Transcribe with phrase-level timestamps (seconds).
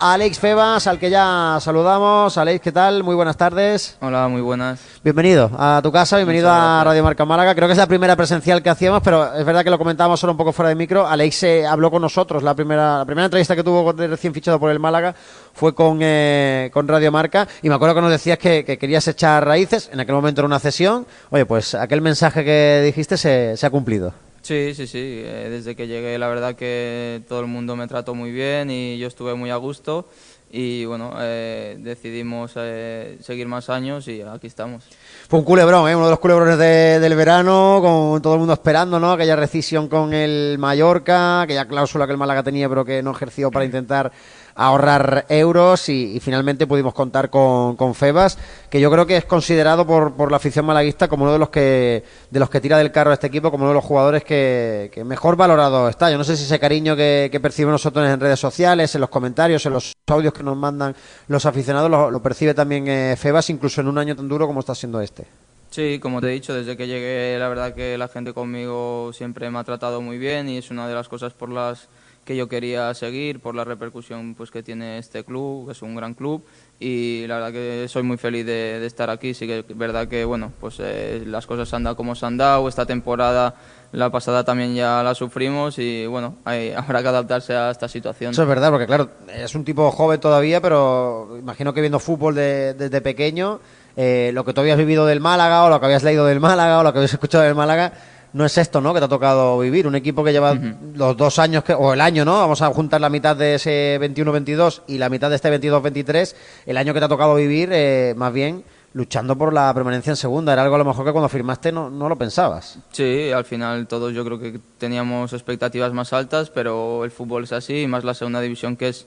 [0.00, 2.38] Alex Febas, al que ya saludamos.
[2.38, 3.02] Alex, ¿qué tal?
[3.02, 3.96] Muy buenas tardes.
[4.00, 4.80] Hola, muy buenas.
[5.02, 7.54] Bienvenido a tu casa, bienvenido a Radio Marca Málaga.
[7.54, 10.32] Creo que es la primera presencial que hacíamos, pero es verdad que lo comentábamos solo
[10.32, 11.06] un poco fuera de micro.
[11.06, 14.70] Alex eh, habló con nosotros, la primera, la primera entrevista que tuvo recién fichado por
[14.70, 15.14] el Málaga
[15.52, 19.44] fue con, eh, con Radio Marca y me acuerdo que nos decías que, querías echar
[19.44, 21.06] raíces, en aquel momento era una cesión.
[21.30, 24.12] Oye, pues aquel mensaje que dijiste se, se ha cumplido.
[24.42, 24.98] Sí, sí, sí.
[24.98, 28.98] Eh, desde que llegué, la verdad que todo el mundo me trató muy bien y
[28.98, 30.06] yo estuve muy a gusto.
[30.50, 34.84] Y bueno, eh, decidimos eh, seguir más años y aquí estamos.
[35.28, 39.12] Fue un culebrón, uno de los culebrones del verano, con todo el mundo esperando, ¿no?
[39.12, 43.50] Aquella rescisión con el Mallorca, aquella cláusula que el Málaga tenía pero que no ejerció
[43.50, 44.10] para intentar
[44.58, 48.36] ahorrar euros y, finalmente pudimos contar con, con, Febas,
[48.68, 51.48] que yo creo que es considerado por, por, la afición malaguista como uno de los
[51.48, 54.24] que de los que tira del carro a este equipo, como uno de los jugadores
[54.24, 56.10] que, mejor valorado está.
[56.10, 59.64] Yo no sé si ese cariño que, percibimos nosotros en redes sociales, en los comentarios,
[59.64, 60.94] en los audios que nos mandan
[61.28, 64.74] los aficionados, lo, percibe también eh, Febas, incluso en un año tan duro como está
[64.74, 65.24] siendo este.
[65.70, 69.48] Sí, como te he dicho, desde que llegué, la verdad que la gente conmigo siempre
[69.50, 71.88] me ha tratado muy bien y es una de las cosas por las
[72.28, 76.12] que yo quería seguir por la repercusión pues que tiene este club, es un gran
[76.12, 76.44] club
[76.78, 80.26] y la verdad que soy muy feliz de, estar aquí, sí que es verdad que
[80.26, 83.54] bueno, pues eh, las cosas han dado como se han dado, esta temporada
[83.92, 88.32] la pasada también ya la sufrimos y bueno, hay, habrá que adaptarse a esta situación.
[88.32, 92.34] Eso es verdad, porque claro, es un tipo joven todavía, pero imagino que viendo fútbol
[92.34, 93.58] desde pequeño,
[93.96, 96.80] eh, lo que tú habías vivido del Málaga o lo que habías leído del Málaga
[96.80, 97.94] o lo que habías escuchado del Málaga,
[98.32, 98.92] no es esto, ¿no?
[98.92, 99.86] Que te ha tocado vivir.
[99.86, 100.56] Un equipo que lleva
[100.94, 102.38] los dos años, que, o el año, ¿no?
[102.38, 106.34] Vamos a juntar la mitad de ese 21-22 y la mitad de este 22-23.
[106.66, 110.16] El año que te ha tocado vivir, eh, más bien luchando por la permanencia en
[110.16, 110.52] segunda.
[110.52, 112.78] Era algo a lo mejor que cuando firmaste no, no lo pensabas.
[112.90, 117.52] Sí, al final todos yo creo que teníamos expectativas más altas, pero el fútbol es
[117.52, 119.06] así, y más la segunda división que es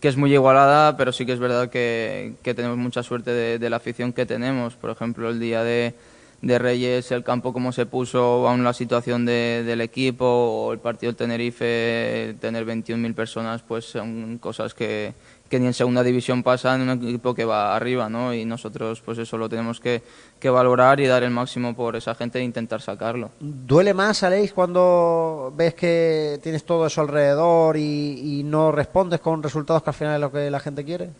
[0.00, 3.70] que es muy igualada, pero sí que es verdad que, que tenemos mucha suerte de
[3.70, 4.74] la afición que tenemos.
[4.74, 5.94] Por ejemplo, el día de,
[6.42, 10.78] de Reyes, el campo como se puso, aún la situación de, del equipo o el
[10.78, 15.12] partido del Tenerife, tener 21.000 personas, pues son cosas que,
[15.50, 18.32] que, ni en segunda división pasan en un equipo que va arriba, ¿no?
[18.32, 20.02] Y nosotros pues eso lo tenemos que,
[20.38, 23.30] que valorar y dar el máximo por esa gente e intentar sacarlo.
[23.38, 29.42] ¿Duele más, Aleix, cuando ves que tienes todo eso alrededor y, y no respondes con
[29.42, 31.10] resultados que al final es lo que la gente quiere?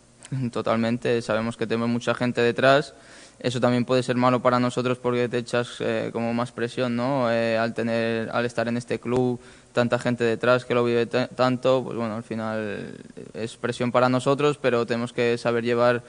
[0.51, 2.95] Totalmente, sabemos que tenemos mucha gente detrás
[3.43, 7.31] eso también puede ser malo para nosotros porque te echas eh, como más presión, ¿no?
[7.31, 9.39] Eh, al tener, al estar en este club,
[9.73, 12.93] tanta gente detrás que lo vive tanto, pues bueno, al final
[13.33, 16.03] es presión para nosotros, pero tenemos que saber llevar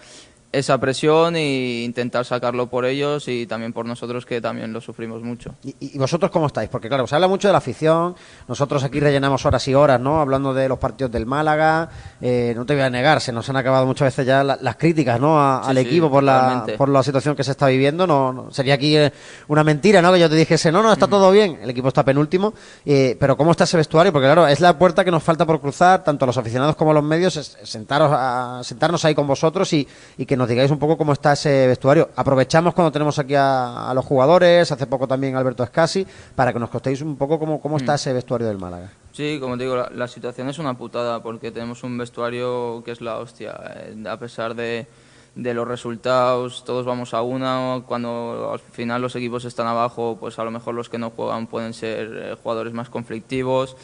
[0.52, 5.22] esa presión e intentar sacarlo por ellos y también por nosotros que también lo sufrimos
[5.22, 5.54] mucho.
[5.64, 6.68] ¿Y, vosotros cómo estáis?
[6.68, 8.14] Porque claro, se habla mucho de la afición,
[8.46, 10.20] nosotros aquí rellenamos horas y horas, ¿no?
[10.20, 11.88] Hablando de los partidos del Málaga,
[12.20, 15.18] eh, no te voy a negar, se nos han acabado muchas veces ya las críticas,
[15.18, 15.40] ¿no?
[15.42, 19.12] al equipo por la, por la situación que se está viviendo, no, sería aquí eh,
[19.48, 20.12] una mentira, ¿no?
[20.12, 22.52] Que yo te dijese, no, no, está todo bien, el equipo está penúltimo,
[22.84, 24.12] eh, pero ¿cómo está ese vestuario?
[24.12, 27.02] Porque claro, es la puerta que nos falta por cruzar, tanto los aficionados como los
[27.02, 29.88] medios, sentaros a, sentarnos ahí con vosotros y,
[30.18, 32.10] y que nos digáis un poco cómo está ese vestuario.
[32.16, 36.70] Aprovechamos cuando tenemos aquí a, los jugadores, hace poco también Alberto Escasi, para que nos
[36.70, 37.94] contéis un poco cómo, cómo está mm.
[37.94, 38.90] ese vestuario del Málaga.
[39.12, 43.00] Sí, como te digo, la, situación es una putada porque tenemos un vestuario que es
[43.00, 43.58] la hostia.
[43.76, 44.86] Eh, a pesar de,
[45.34, 47.82] de los resultados, todos vamos a una.
[47.86, 51.46] Cuando al final los equipos están abajo, pues a lo mejor los que no juegan
[51.46, 53.76] pueden ser eh, jugadores más conflictivos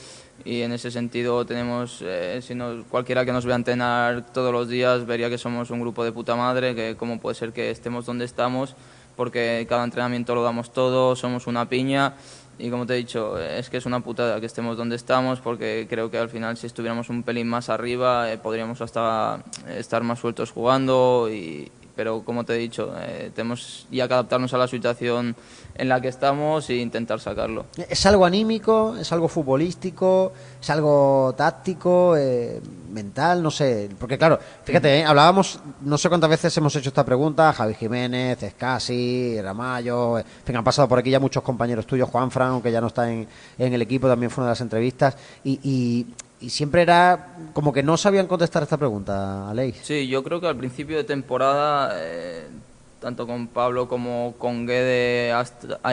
[0.44, 4.68] y en ese sentido tenemos, eh, si no, cualquiera que nos vea entrenar todos los
[4.68, 8.06] días vería que somos un grupo de puta madre, que cómo puede ser que estemos
[8.06, 8.74] donde estamos,
[9.16, 12.14] porque cada entrenamiento lo damos todo, somos una piña.
[12.60, 15.86] Y como te he dicho, es que es una putada que estemos donde estamos, porque
[15.88, 20.18] creo que al final si estuviéramos un pelín más arriba eh, podríamos hasta estar más
[20.18, 24.68] sueltos jugando y, pero como te he dicho, eh, tenemos ya que adaptarnos a la
[24.68, 25.34] situación
[25.78, 27.66] en la que estamos e intentar sacarlo.
[27.88, 28.96] ¿Es algo anímico?
[28.96, 30.32] ¿Es algo futbolístico?
[30.60, 32.16] ¿Es algo táctico?
[32.16, 33.42] Eh, ¿Mental?
[33.42, 33.88] No sé.
[33.98, 38.42] Porque claro, fíjate, eh, hablábamos, no sé cuántas veces hemos hecho esta pregunta, Javi Jiménez,
[38.42, 42.80] Escasi, Ramayo, en han pasado por aquí ya muchos compañeros tuyos, Juan Fran, aunque ya
[42.80, 46.06] no está en, en el equipo, también fue una de las entrevistas, y
[46.40, 49.76] y siempre era como que no sabían contestar esta pregunta, Aleix.
[49.82, 52.46] Sí, yo creo que al principio de temporada, eh,
[53.00, 55.32] tanto con Pablo como con Guede,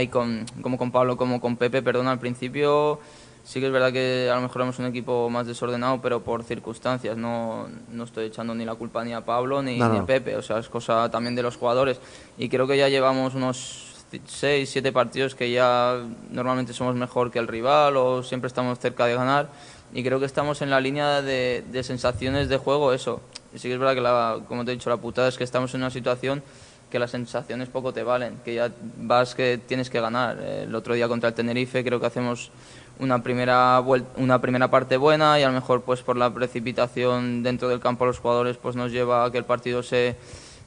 [0.09, 2.99] con, como con Pablo como con Pepe, perdón, al principio
[3.45, 6.43] sí que es verdad que a lo mejor éramos un equipo más desordenado, pero por
[6.43, 7.15] circunstancias.
[7.15, 10.41] No, no estoy echando ni la culpa ni a Pablo ni, ni a Pepe, o
[10.41, 11.99] sea, es cosa también de los jugadores.
[12.37, 13.93] Y creo que ya llevamos unos
[14.25, 16.01] seis, siete partidos que ya
[16.31, 19.49] normalmente somos mejor que el rival o siempre estamos cerca de ganar
[19.93, 23.21] y creo que estamos en la línea de, de sensaciones de juego, eso.
[23.53, 25.43] Y sí que es verdad que, la, como te he dicho, la putada es que
[25.43, 26.43] estamos en una situación
[26.89, 30.39] que las sensaciones poco te valen, que ya vas que tienes que ganar.
[30.39, 32.51] El otro día contra el Tenerife creo que hacemos
[32.99, 33.83] una primera
[34.17, 38.05] una primera parte buena y a lo mejor pues por la precipitación dentro del campo
[38.05, 40.15] de los jugadores pues nos lleva a que el partido se,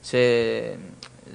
[0.02, 0.76] se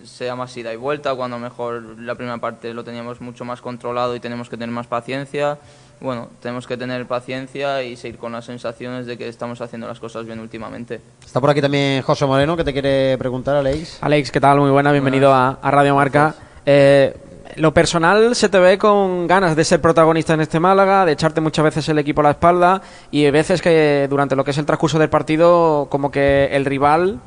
[0.06, 4.16] sea más ida y vuelta, cuando mejor la primera parte lo teníamos mucho más controlado
[4.16, 5.60] y tenemos que tener más paciencia.
[6.04, 10.02] Bueno, tenemos que tener paciencia y seguir con las sensaciones de que estamos haciendo las
[10.02, 11.00] cosas bien últimamente.
[11.26, 14.00] Está por aquí también José Moreno, que te quiere preguntar, Alex.
[14.02, 14.60] Alex, ¿qué tal?
[14.60, 16.36] Muy buena, bienvenido a, Radio Marca.
[16.66, 17.16] Eh,
[17.56, 21.40] lo personal se te ve con ganas de ser protagonista en este Málaga, de echarte
[21.40, 24.66] muchas veces el equipo a la espalda y veces que durante lo que es el
[24.66, 27.22] transcurso del partido como que el rival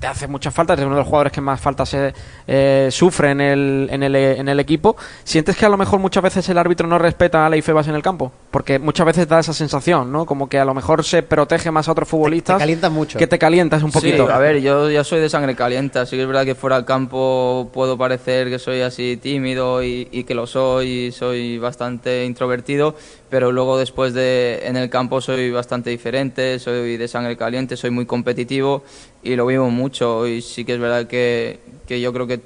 [0.00, 2.14] te hace muchas faltas, eres uno de los jugadores que más faltas se,
[2.46, 4.96] eh, sufre en el, en, el, en el equipo.
[5.24, 7.94] ¿Sientes que a lo mejor muchas veces el árbitro no respeta a la IFEBAS en
[7.94, 8.32] el campo?
[8.50, 10.24] Porque muchas veces da esa sensación, ¿no?
[10.24, 12.56] Como que a lo mejor se protege más a otros futbolistas.
[12.56, 13.18] Te, calientas mucho.
[13.18, 14.26] Que te calientas un poquito.
[14.26, 16.76] Sí, a ver, yo ya soy de sangre caliente, así que es verdad que fuera
[16.76, 21.58] del campo puedo parecer que soy así tímido y, y que lo soy, y soy
[21.58, 22.94] bastante introvertido,
[23.30, 27.90] pero luego después de en el campo soy bastante diferente, soy de sangre caliente, soy
[27.90, 28.82] muy competitivo
[29.22, 30.26] y lo vivo mucho.
[30.26, 32.38] Y sí que es verdad que, que yo creo que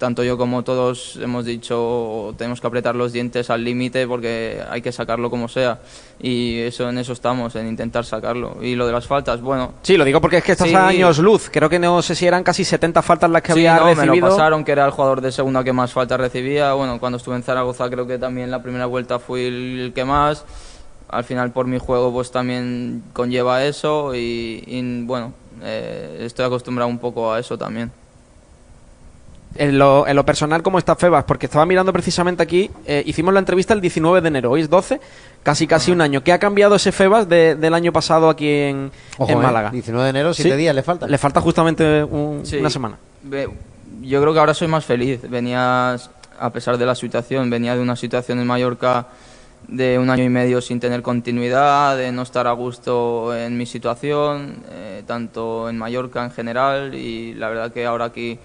[0.00, 4.80] tanto yo como todos hemos dicho tenemos que apretar los dientes al límite porque hay
[4.80, 5.78] que sacarlo como sea.
[6.18, 8.56] Y eso en eso estamos en intentar sacarlo.
[8.62, 11.18] Y lo de las faltas bueno sí lo digo porque es que estás a años
[11.18, 13.84] luz creo que no sé si eran casi 70 faltas las que sí, había no,
[13.88, 16.72] recibido me lo pasaron que era el jugador de segunda que más faltas recibía.
[16.72, 20.46] Bueno cuando estuve en Zaragoza creo que también la primera vuelta fui el que más.
[21.10, 26.98] Al final por mi juego pues también conlleva eso y, bueno eh, estoy acostumbrado un
[26.98, 27.92] poco a eso también
[29.56, 31.24] en lo, en lo, personal, ¿cómo está Febas?
[31.24, 34.70] Porque estaba mirando precisamente aquí, eh, hicimos la entrevista el 19 de enero, hoy es
[34.70, 35.00] 12,
[35.42, 36.22] casi casi un año.
[36.22, 39.70] ¿Qué ha cambiado ese Febas de, del año pasado aquí en, en eh, Málaga?
[39.70, 41.06] 19 de enero, 7 días le falta.
[41.06, 42.58] Le falta justamente un, sí.
[42.58, 42.98] una semana.
[44.02, 45.20] Yo creo que ahora soy más feliz.
[45.28, 45.96] Venía,
[46.38, 49.08] a pesar de la situación, venía de una situación en Mallorca
[49.68, 53.66] de un año y medio sin tener continuidad, de no estar a gusto en mi
[53.66, 58.38] situación, eh, tanto en Mallorca en general, y la verdad que ahora aquí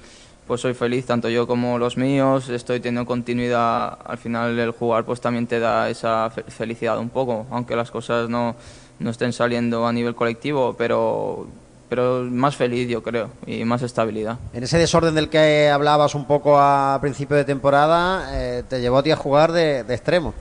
[0.48, 5.04] pues soy feliz, tanto yo como los míos, estoy teniendo continuidad, al final el jugar
[5.04, 8.56] pues también te da esa felicidad un poco, aunque las cosas no,
[9.00, 11.48] no estén saliendo a nivel colectivo, pero,
[11.90, 14.38] pero más feliz yo creo y más estabilidad.
[14.54, 19.00] En ese desorden del que hablabas un poco a principio de temporada, eh, te llevó
[19.00, 20.34] a ti a jugar de, de extremo.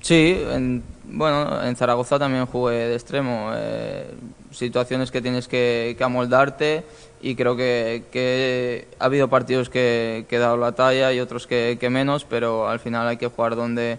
[0.00, 3.50] Sí, en, bueno, en Zaragoza también jugué de extremo.
[3.54, 4.14] Eh,
[4.52, 6.84] situaciones que tienes que, que, amoldarte
[7.20, 11.46] y creo que, que ha habido partidos que, que, he dado la talla y otros
[11.46, 13.98] que, que menos, pero al final hay que jugar donde,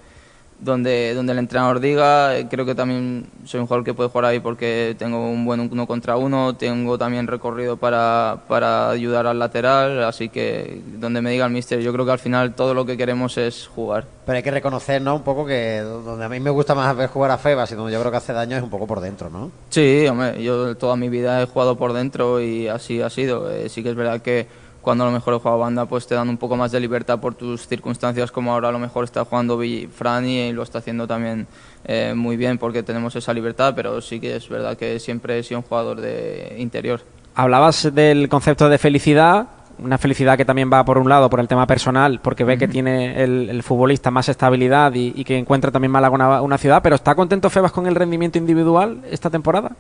[0.60, 2.34] donde, donde el entrenador diga.
[2.50, 5.88] Creo que también soy un jugador que puede jugar ahí porque tengo un buen uno
[5.88, 11.46] contra uno, tengo también recorrido para, para ayudar al lateral, así que donde me diga
[11.46, 14.06] el míster, yo creo que al final todo lo que queremos es jugar.
[14.26, 15.16] Pero hay que reconocer, ¿no?
[15.16, 17.94] Un poco que donde a mí me gusta más ver jugar a Febas y donde
[17.94, 19.52] yo creo que hace daño es un poco por dentro, ¿no?
[19.70, 23.50] Sí, hombre, yo toda mi vida he jugado por dentro y así ha sido.
[23.52, 24.48] Eh, sí que es verdad que
[24.88, 27.20] cuando a lo mejor he jugado banda pues te dan un poco más de libertad
[27.20, 29.60] por tus circunstancias como ahora a lo mejor está jugando
[29.92, 31.46] Frani y lo está haciendo también
[31.84, 35.44] eh, muy bien porque tenemos esa libertad pero sí que es verdad que siempre he
[35.44, 37.02] sido un jugador de interior
[37.36, 41.50] hablabas del concepto de felicidad una felicidad que también va por un lado por el
[41.50, 42.60] tema personal, porque ve uh -huh.
[42.60, 46.58] que tiene el, el, futbolista más estabilidad y, y, que encuentra también Málaga una, una
[46.58, 49.74] ciudad, pero ¿está contento Febas con el rendimiento individual esta temporada?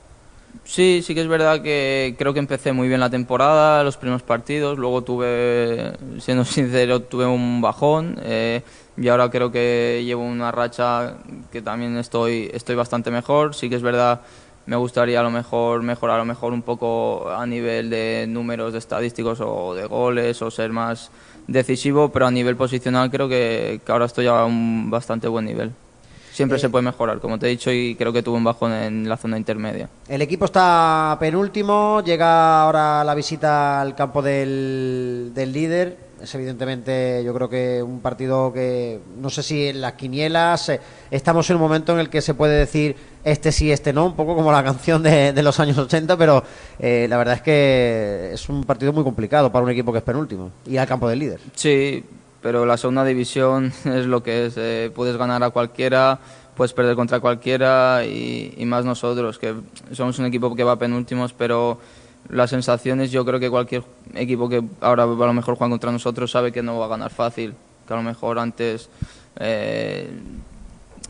[0.68, 4.22] Sí, sí que es verdad que creo que empecé muy bien la temporada, los primeros
[4.22, 8.62] partidos, luego tuve, siendo sincero, tuve un bajón eh,
[8.98, 11.16] y ahora creo que llevo una racha
[11.52, 13.56] que también estoy, estoy bastante mejor.
[13.56, 14.22] Sí que es verdad,
[14.66, 18.74] me gustaría a lo mejor mejorar a lo mejor un poco a nivel de números
[18.74, 21.12] de estadísticos o de goles o ser más
[21.48, 25.72] decisivo, pero a nivel posicional creo que, que ahora estoy a un bastante buen nivel
[26.38, 28.72] siempre eh, se puede mejorar, como te he dicho, y creo que tuvo un bajón
[28.72, 29.90] en la zona intermedia.
[30.08, 36.08] El equipo está penúltimo, llega ahora la visita al campo del, del líder.
[36.22, 40.80] Es evidentemente, yo creo que un partido que no sé si en las quinielas eh,
[41.12, 44.16] estamos en un momento en el que se puede decir este sí, este no, un
[44.16, 46.44] poco como la canción de, de los años 80, pero
[46.80, 50.04] eh, la verdad es que es un partido muy complicado para un equipo que es
[50.04, 51.40] penúltimo y al campo del líder.
[51.54, 52.04] Sí,
[52.48, 54.54] pero la segunda división es lo que es.
[54.56, 56.18] Eh, puedes ganar a cualquiera,
[56.56, 59.54] puedes perder contra cualquiera y, más nosotros, que
[59.92, 61.78] somos un equipo que va penúltimos, pero
[62.30, 66.32] las sensaciones yo creo que cualquier equipo que ahora a lo mejor juega contra nosotros
[66.32, 67.54] sabe que no va a ganar fácil,
[67.86, 68.90] que a lo mejor antes...
[69.42, 70.10] Eh,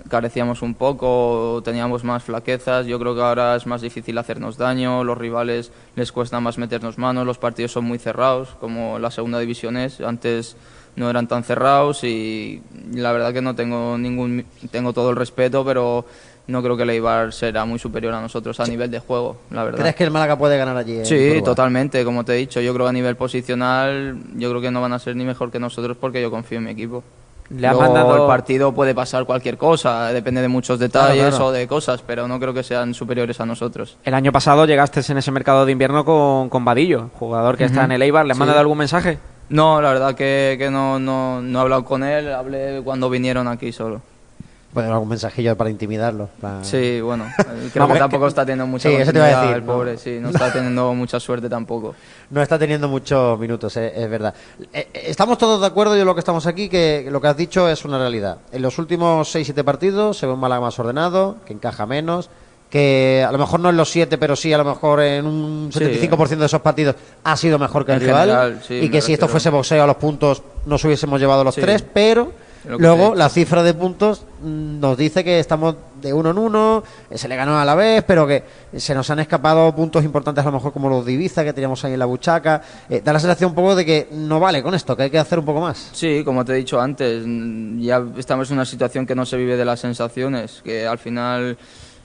[0.09, 2.85] carecíamos un poco, teníamos más flaquezas.
[2.85, 6.97] Yo creo que ahora es más difícil hacernos daño, los rivales les cuesta más meternos
[6.97, 9.99] manos, los partidos son muy cerrados, como la segunda división es.
[9.99, 10.55] Antes
[10.97, 12.61] no eran tan cerrados y
[12.91, 16.05] la verdad que no tengo ningún tengo todo el respeto, pero
[16.47, 19.63] no creo que el Eibar será muy superior a nosotros a nivel de juego, la
[19.63, 19.79] verdad.
[19.79, 21.05] ¿Crees que el Málaga puede ganar allí?
[21.05, 22.61] Sí, totalmente, como te he dicho.
[22.61, 25.51] Yo creo que a nivel posicional, yo creo que no van a ser ni mejor
[25.51, 27.03] que nosotros porque yo confío en mi equipo.
[27.49, 28.23] Le mandado...
[28.23, 32.39] El partido puede pasar cualquier cosa, depende de muchos detalles o de cosas, pero no
[32.39, 33.97] creo que sean superiores a nosotros.
[34.03, 37.85] El año pasado llegaste en ese mercado de invierno con, con Vadillo, jugador que está
[37.85, 38.25] en el Eibar.
[38.25, 39.19] ¿Le has mandado algún mensaje?
[39.49, 43.47] No, la verdad que, que no, no, no he hablado con él, hablé cuando vinieron
[43.47, 44.01] aquí solo.
[44.73, 46.29] Puede algún mensajillo para intimidarlo.
[46.61, 47.25] Sí, bueno,
[47.73, 50.19] creo que tampoco está teniendo mucha sí, eso te iba a decir, el pobre, sí,
[50.21, 51.95] no está teniendo mucha suerte tampoco.
[52.29, 54.33] No está teniendo muchos minutos, eh, es verdad.
[54.73, 57.37] Eh, eh, estamos todos de acuerdo, yo lo que estamos aquí, que lo que has
[57.37, 58.39] dicho es una realidad.
[58.51, 62.29] En los últimos 6-7 partidos se ve un Málaga más ordenado, que encaja menos,
[62.69, 65.71] que a lo mejor no en los 7, pero sí a lo mejor en un
[65.71, 68.61] 75% de esos partidos ha sido mejor que el rival.
[68.69, 72.31] y que si esto fuese boxeo a los puntos nos hubiésemos llevado los tres, pero
[72.77, 77.17] Luego, la cifra de puntos mm, nos dice que estamos de uno en uno, eh,
[77.17, 78.43] se le ganó a la vez, pero que
[78.75, 81.83] se nos han escapado puntos importantes, a lo mejor como los de Ibiza, que teníamos
[81.85, 82.61] ahí en la buchaca.
[82.89, 85.19] Eh, da la sensación un poco de que no vale con esto, que hay que
[85.19, 85.89] hacer un poco más.
[85.93, 89.37] Sí, como te he dicho antes, mm, ya estamos en una situación que no se
[89.37, 91.57] vive de las sensaciones, que al final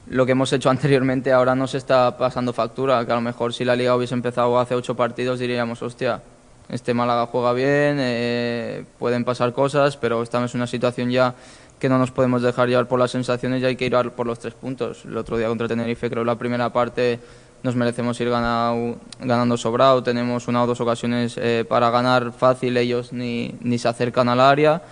[0.06, 3.64] lo que hemos hecho anteriormente ahora nos está pasando factura, que a lo mejor si
[3.64, 6.22] la liga hubiese empezado hace ocho partidos diríamos, hostia,
[6.68, 11.34] este Málaga juega bien, eh, pueden pasar cosas, pero estamos en una situación ya
[11.78, 14.38] que no nos podemos dejar llevar por las sensaciones y hay que ir por los
[14.38, 15.04] tres puntos.
[15.04, 17.18] El otro día contra Tenerife, creo la primera parte
[17.62, 22.76] nos merecemos ir ganado, ganando sobrado, tenemos una o dos ocasiones eh, para ganar fácil,
[22.76, 24.82] ellos ni, ni se acercan al área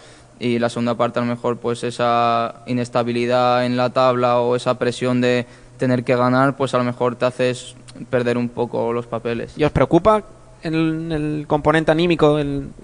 [0.40, 4.78] y la segunda parte a lo mejor pues esa inestabilidad en la tabla o esa
[4.78, 5.46] presión de
[5.78, 7.76] tener que ganar pues a lo mejor te haces
[8.08, 9.52] perder un poco los papeles.
[9.56, 10.24] ¿Y os preocupa
[10.62, 12.38] en el componente anímico,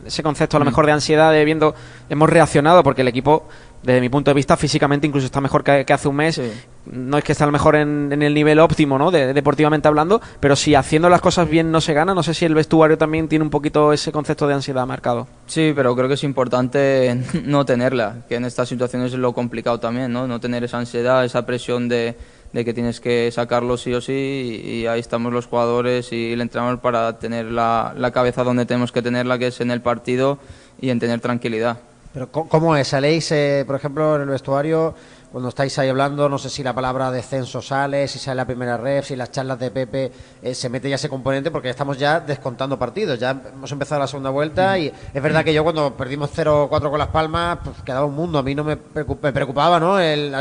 [0.04, 0.68] ese concepto a lo mm.
[0.68, 1.74] mejor de ansiedad, de viendo,
[2.08, 3.48] hemos reaccionado porque el equipo,
[3.82, 6.40] desde mi punto de vista, físicamente incluso está mejor que, hace un mes.
[6.86, 9.10] No es que esté a lo mejor en, el nivel óptimo, ¿no?
[9.10, 12.44] De, deportivamente hablando, pero si haciendo las cosas bien no se gana, no sé si
[12.44, 15.28] el vestuario también tiene un poquito ese concepto de ansiedad marcado.
[15.46, 19.78] Sí, pero creo que es importante no tenerla, que en estas situaciones es lo complicado
[19.78, 20.26] también, ¿no?
[20.26, 22.16] No tener esa ansiedad, esa presión de
[22.52, 26.40] de que tienes que sacarlo sí o sí y ahí estamos los jugadores y el
[26.40, 30.38] entrenador para tener la, la cabeza donde tenemos que tenerla, que es en el partido
[30.80, 31.78] y en tener tranquilidad.
[32.16, 32.88] Pero ¿cómo es?
[32.88, 34.94] ¿Saléis, eh, por ejemplo, en el vestuario
[35.36, 38.78] cuando estáis ahí hablando, no sé si la palabra descenso sale, si sale la primera
[38.78, 42.20] red, si las charlas de Pepe eh, se mete ya ese componente, porque estamos ya
[42.20, 46.30] descontando partidos, ya hemos empezado la segunda vuelta y es verdad que yo cuando perdimos
[46.34, 50.00] 0-4 con Las Palmas, pues quedaba un mundo, a mí no me, preocupaba, ¿no?
[50.00, 50.34] El,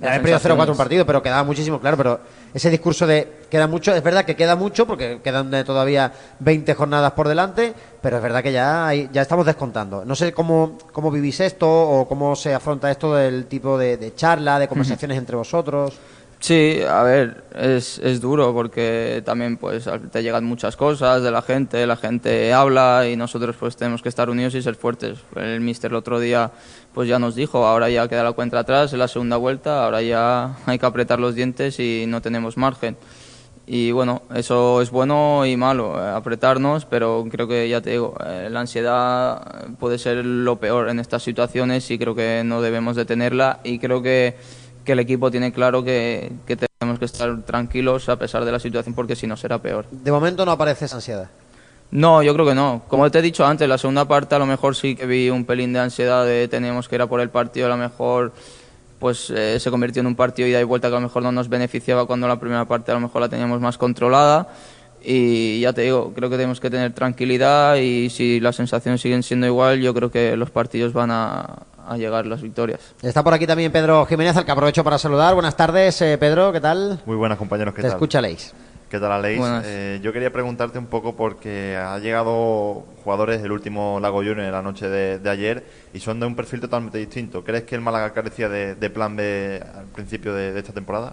[0.00, 2.20] haber perdido 0-4 un partido, pero quedaba muchísimo claro, pero
[2.54, 7.12] ese discurso de queda mucho, es verdad que queda mucho porque quedan todavía 20 jornadas
[7.12, 10.04] por delante, pero es verdad que ya, ya estamos descontando.
[10.04, 14.58] No sé cómo, cómo vivís esto o cómo se afronta esto del tipo de, charla,
[14.58, 15.98] de conversaciones entre vosotros.
[16.40, 21.42] Sí, a ver, es, es duro porque también pues te llegan muchas cosas de la
[21.42, 25.18] gente, la gente habla y nosotros pues tenemos que estar unidos y ser fuertes.
[25.34, 26.52] El mister el otro día
[26.94, 30.00] pues ya nos dijo, ahora ya queda la cuenta atrás en la segunda vuelta, ahora
[30.00, 32.96] ya hay que apretar los dientes y no tenemos margen.
[33.70, 38.14] Y bueno, eso es bueno y malo, eh, apretarnos, pero creo que ya te digo,
[38.24, 42.96] eh, la ansiedad puede ser lo peor en estas situaciones y creo que no debemos
[42.96, 44.36] de tenerla y creo que
[44.88, 48.94] que el equipo tiene claro que, tenemos que estar tranquilos a pesar de la situación
[48.94, 49.84] porque si no será peor.
[49.90, 51.28] De momento no aparece esa ansiedad.
[51.90, 52.80] No, yo creo que no.
[52.88, 55.44] Como te he dicho antes, la segunda parte a lo mejor sí que vi un
[55.44, 58.32] pelín de ansiedad de teníamos que ir a por el partido, a lo mejor
[58.98, 61.32] pues eh, se convirtió en un partido ida y vuelta que a lo mejor no
[61.32, 64.48] nos beneficiaba cuando la primera parte a lo mejor la teníamos más controlada
[65.02, 69.22] y ya te digo, creo que tenemos que tener tranquilidad y si las sensaciones siguen
[69.22, 72.80] siendo igual, yo creo que los partidos van a, a llegar las victorias.
[73.02, 75.34] Está por aquí también Pedro Jiménez, al que aprovecho para saludar.
[75.34, 77.00] Buenas tardes, eh, Pedro, ¿qué tal?
[77.06, 77.96] Muy buenas, compañeros, ¿qué Te tal?
[77.96, 78.52] escucha Leis.
[78.90, 79.42] ¿Qué tal, Aleix?
[79.64, 84.52] Eh, yo quería preguntarte un poco porque ha llegado jugadores del último Lago Junior en
[84.52, 87.44] la noche de, ayer y son de un perfil totalmente distinto.
[87.44, 91.12] ¿Crees que el Málaga carecía de, plan B al principio de, esta temporada?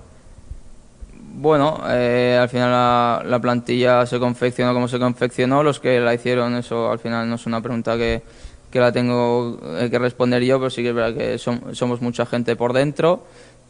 [1.33, 5.61] Bueno, eh, al final la, plantilla se confeccionó como se confeccionó.
[5.61, 8.23] Los que la hicieron, eso al final no es una pregunta que,
[8.71, 12.25] que la tengo eh, que responder yo, pero sí que es verdad que somos mucha
[12.25, 13.25] gente por dentro.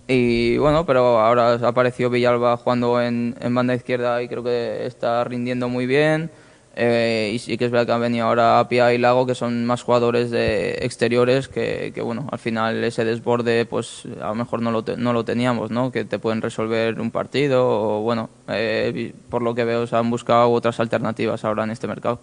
[0.07, 4.85] Y bueno, pero ahora ha aparecido Villalba jugando en, en, banda izquierda y creo que
[4.85, 6.29] está rindiendo muy bien.
[6.77, 9.65] Eh, y sí que es verdad que han venido ahora Apia y Lago, que son
[9.65, 14.61] más jugadores de exteriores que, que, bueno, al final ese desborde, pues a lo mejor
[14.61, 15.91] no lo, no lo teníamos, ¿no?
[15.91, 20.09] Que te pueden resolver un partido o, bueno, eh, por lo que veo, se han
[20.11, 22.19] buscado otras alternativas ahora en este mercado.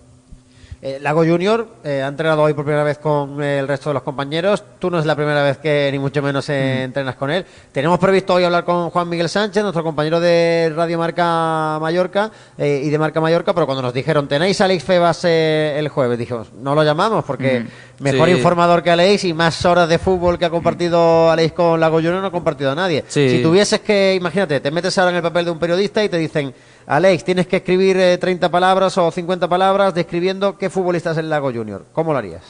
[0.84, 4.02] Eh, Lago Junior eh, ha entrenado hoy por primera vez con el resto de los
[4.02, 4.64] compañeros.
[4.80, 7.46] Tú no es la primera vez que ni mucho menos eh, entrenas con él.
[7.70, 12.90] Tenemos previsto hoy hablar con Juan Miguel Sánchez, nuestro compañero de Radio Marca Mallorca y
[12.90, 16.74] de Marca Mallorca, pero cuando nos dijeron tenéis a Alex Febas el jueves, dijimos no
[16.74, 17.64] lo llamamos porque
[18.02, 21.96] mejor informador que Alex y más horas de fútbol que ha compartido Alex con Lago
[21.96, 23.04] Junior no ha compartido a nadie.
[23.08, 26.18] Si tuvieses que, imagínate, te metes ahora en el papel de un periodista y te
[26.18, 26.52] dicen
[26.86, 31.52] Alex, tienes que escribir 30 palabras o 50 palabras describiendo qué futbolista es el Lago
[31.52, 31.84] Junior.
[31.92, 32.42] ¿Cómo lo harías?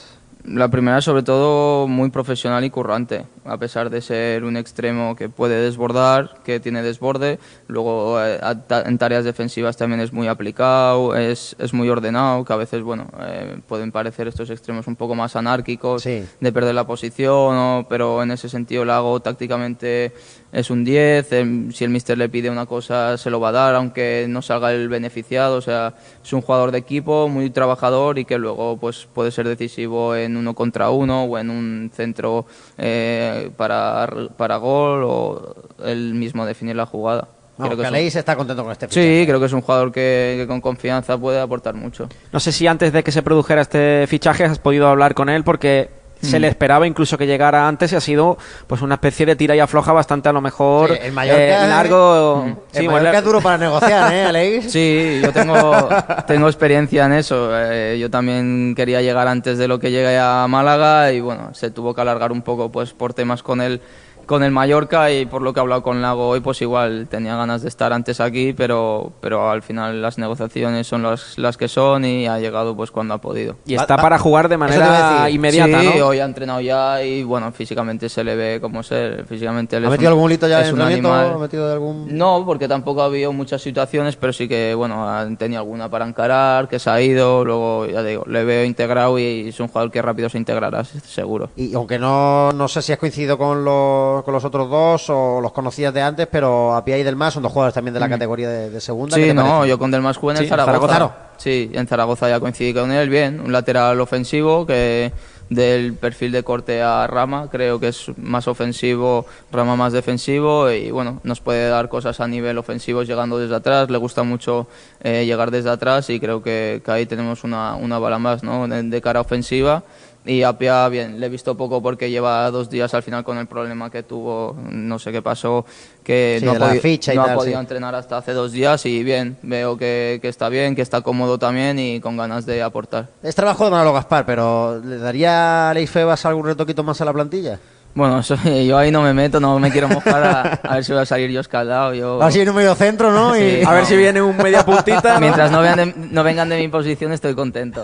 [0.45, 5.29] La primera, sobre todo, muy profesional y currante, a pesar de ser un extremo que
[5.29, 7.39] puede desbordar, que tiene desborde.
[7.67, 12.57] Luego, eh, en tareas defensivas también es muy aplicado, es, es muy ordenado, que a
[12.57, 17.85] veces, bueno, eh, pueden parecer estos extremos un poco más anárquicos, de perder la posición,
[17.87, 20.11] pero en ese sentido, Lago tácticamente
[20.53, 21.29] es un 10,
[21.73, 24.71] si el mister le pide una cosa se lo va a dar, aunque no salga
[24.71, 29.07] el beneficiado, o sea, es un jugador de equipo muy trabajador y que luego pues
[29.11, 32.45] puede ser decisivo en uno contra uno o en un centro
[32.77, 34.07] eh, para,
[34.37, 37.27] para gol o él mismo definir la jugada.
[37.57, 39.21] creo que está contento con este fichaje.
[39.21, 42.07] Sí, creo que es un jugador que, que, con confianza puede aportar mucho.
[42.31, 45.43] No sé si antes de que se produjera este fichaje has podido hablar con él
[45.43, 46.49] porque se le mm.
[46.49, 48.37] esperaba incluso que llegara antes y ha sido
[48.67, 52.45] pues una especie de tira y afloja bastante a lo mejor el eh, largo.
[52.47, 52.55] Mm.
[52.71, 54.71] Sí, el es duro para negociar, ¿eh, Alex?
[54.71, 55.89] Sí, yo tengo,
[56.27, 57.49] tengo experiencia en eso.
[57.53, 61.71] Eh, yo también quería llegar antes de lo que llegué a Málaga y bueno, se
[61.71, 63.81] tuvo que alargar un poco pues por temas con él
[64.25, 67.35] con el Mallorca y por lo que he hablado con Lago hoy, pues igual tenía
[67.35, 71.67] ganas de estar antes aquí, pero, pero al final las negociaciones son las, las que
[71.67, 73.55] son y ha llegado pues cuando ha podido.
[73.65, 78.09] Y está para jugar de manera inmediata, sí, hoy ha entrenado ya y bueno, físicamente
[78.09, 81.13] se le ve como ser, físicamente ¿Ha metido algún hito ya de entrenamiento?
[81.13, 82.17] ¿Ha metido algún...
[82.17, 86.07] No, porque tampoco ha habido muchas situaciones, pero sí que bueno, ha tenido alguna para
[86.07, 89.91] encarar, que se ha ido, luego ya digo, le veo integrado y es un jugador
[89.91, 91.49] que rápido se integrará, seguro.
[91.55, 95.41] Y aunque no, no sé si has coincidido con los con los otros dos o
[95.41, 98.07] los conocías de antes, pero a Pia y Delmas son dos jugadores también de la
[98.07, 98.11] mm.
[98.11, 99.15] categoría de, segunda.
[99.15, 101.11] Sí, no, yo con Delmas jugué en Zaragoza.
[101.37, 105.11] Sí, en Zaragoza ya coincidí con él bien, un lateral ofensivo que
[105.49, 110.91] del perfil de corte a Rama, creo que es más ofensivo, Rama más defensivo y
[110.91, 114.67] bueno, nos puede dar cosas a nivel ofensivo llegando desde atrás, le gusta mucho
[115.01, 118.67] eh, llegar desde atrás y creo que, ahí tenemos una, una bala más ¿no?
[118.67, 119.83] de cara ofensiva
[120.25, 123.45] y Apia, bien, le he visto poco porque lleva dos días al final con el
[123.45, 125.65] problema que tuvo, no sé qué pasó,
[126.01, 130.47] que no, ha, podido entrenar hasta hace dos días y bien, veo que, que, está
[130.47, 133.09] bien, que está cómodo también y con ganas de aportar.
[133.21, 137.13] Es trabajo de Manolo Gaspar, pero ¿le daría a Leifebas algún retoquito más a la
[137.13, 137.59] plantilla?
[137.93, 138.21] Bueno,
[138.65, 141.31] yo ahí no me meto, no me quiero mojar a, ver si voy a salir
[141.31, 141.93] yo escaldado.
[141.93, 142.17] Yo...
[142.21, 143.35] Va a en un medio centro, ¿no?
[143.37, 145.19] Y a ver si viene un media puntita.
[145.19, 145.61] Mientras no,
[145.95, 147.83] no vengan de mi posición estoy contento.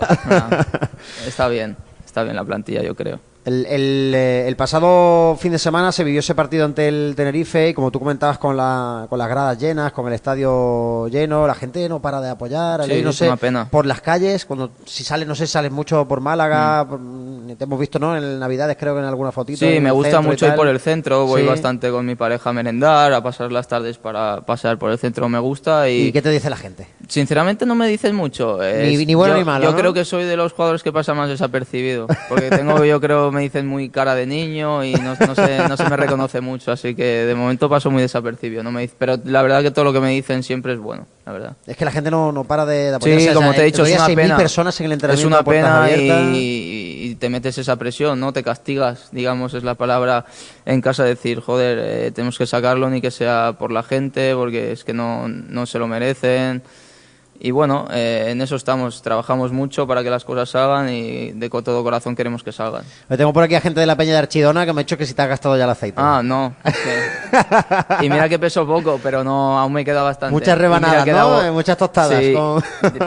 [1.26, 1.76] está bien
[2.10, 3.20] está bien la plantilla, yo creo.
[3.44, 3.64] El,
[4.14, 7.90] eh, el, pasado fin de semana se vivió ese partido ante el Tenerife y como
[7.90, 12.02] tú comentabas con, la, con las gradas llenas, con el estadio lleno, la gente no
[12.02, 13.68] para de apoyar, sí, no sé, una pena.
[13.70, 17.52] por las calles, cuando si sales, no sé, sales mucho por Málaga, mm.
[17.56, 18.14] te hemos visto, ¿no?
[18.14, 19.60] En Navidades creo que en alguna fotito.
[19.60, 23.12] Sí, me gusta mucho ir por el centro, voy bastante con mi pareja a merendar,
[23.14, 25.88] a pasar las tardes para pasar por el centro, me gusta.
[25.88, 26.86] ¿Y, ¿Y qué te dice la gente?
[27.08, 28.58] Sinceramente no me dicen mucho.
[28.60, 29.64] ni, bueno yo, ni malo.
[29.64, 33.32] Yo creo que soy de los jugadores que pasa más desapercibido, porque tengo, yo creo,
[33.40, 36.72] me dicen muy cara de niño y no, no, se, no se me reconoce mucho,
[36.72, 38.62] así que de momento paso muy desapercibido.
[38.62, 41.32] No me, pero la verdad que todo lo que me dicen siempre es bueno, la
[41.32, 41.56] verdad.
[41.66, 43.96] Es que la gente no, no para de, de Sí, como te he dicho, es
[43.96, 44.36] una pena.
[44.36, 48.32] personas en el es una pena y, te metes esa presión, ¿no?
[48.32, 50.26] Te castigas, digamos, es la palabra
[50.64, 54.72] en casa decir, joder, eh, tenemos que sacarlo ni que sea por la gente, porque
[54.72, 56.62] es que no, no se lo merecen
[57.42, 61.48] y bueno, eh, en eso estamos, trabajamos mucho para que las cosas salgan y de
[61.48, 62.82] todo corazón queremos que salgan.
[63.08, 64.98] Me tengo por aquí a gente de la Peña de Archidona que me ha dicho
[64.98, 65.98] que si te ha gastado ya el aceite.
[65.98, 66.54] Ah, no.
[68.02, 70.32] y mira que peso poco, pero no aún me queda bastante.
[70.32, 71.52] Muchas rebanadas, ¿no?
[71.54, 72.22] Muchas tostadas.
[72.22, 72.34] Sí,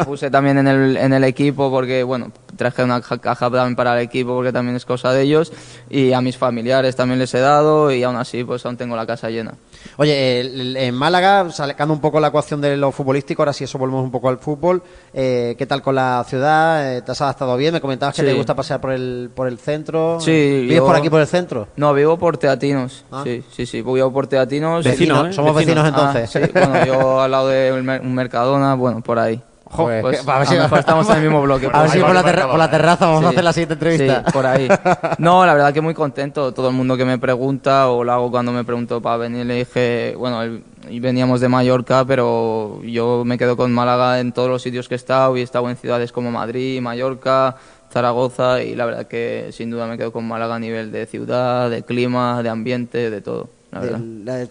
[0.06, 4.06] puse también en el, en el equipo porque, bueno, traje una caja también para el
[4.06, 5.52] equipo porque también es cosa de ellos
[5.90, 9.06] y a mis familiares también les he dado y aún así pues aún tengo la
[9.06, 9.54] casa llena.
[9.98, 14.04] Oye, en Málaga, sacando un poco la ecuación de lo futbolístico, ahora sí eso volvemos
[14.04, 14.82] un poco al fútbol,
[15.14, 16.96] eh, ¿qué tal con la ciudad?
[16.96, 17.74] Eh, ¿Te has adaptado bien?
[17.74, 20.20] Me comentabas que te gusta pasear por el, por el centro.
[20.20, 20.66] Sí.
[20.68, 21.68] ¿Vives por aquí por el centro?
[21.76, 23.06] No, vivo por Teatinos.
[23.12, 23.22] Ah.
[23.24, 24.84] Sí, sí, sí, vivo por Teatinos.
[24.84, 25.34] Vecino, ¿eh?
[25.34, 26.36] Somos vecinos, entonces.
[26.36, 29.42] Ah, bueno, yo al lado de un Mercadona, bueno, por ahí.
[29.76, 31.70] Pues, pues, a ver si estamos en el mismo bloque.
[31.72, 34.24] A ver si por, la, terraza vamos a hacer la siguiente entrevista.
[34.26, 34.68] Sí, por ahí.
[35.18, 36.54] No, la verdad que muy contento.
[36.54, 39.56] Todo el mundo que me pregunta, o lo hago cuando me pregunto para venir, le
[39.56, 44.88] dije, bueno, veníamos de Mallorca, pero yo me quedo con Málaga en todos los sitios
[44.88, 47.56] que he estado y he estado en ciudades como Madrid, Mallorca,
[47.92, 51.70] Zaragoza y la verdad que sin duda me quedo con Málaga a nivel de ciudad,
[51.70, 53.50] de clima, de ambiente, de todo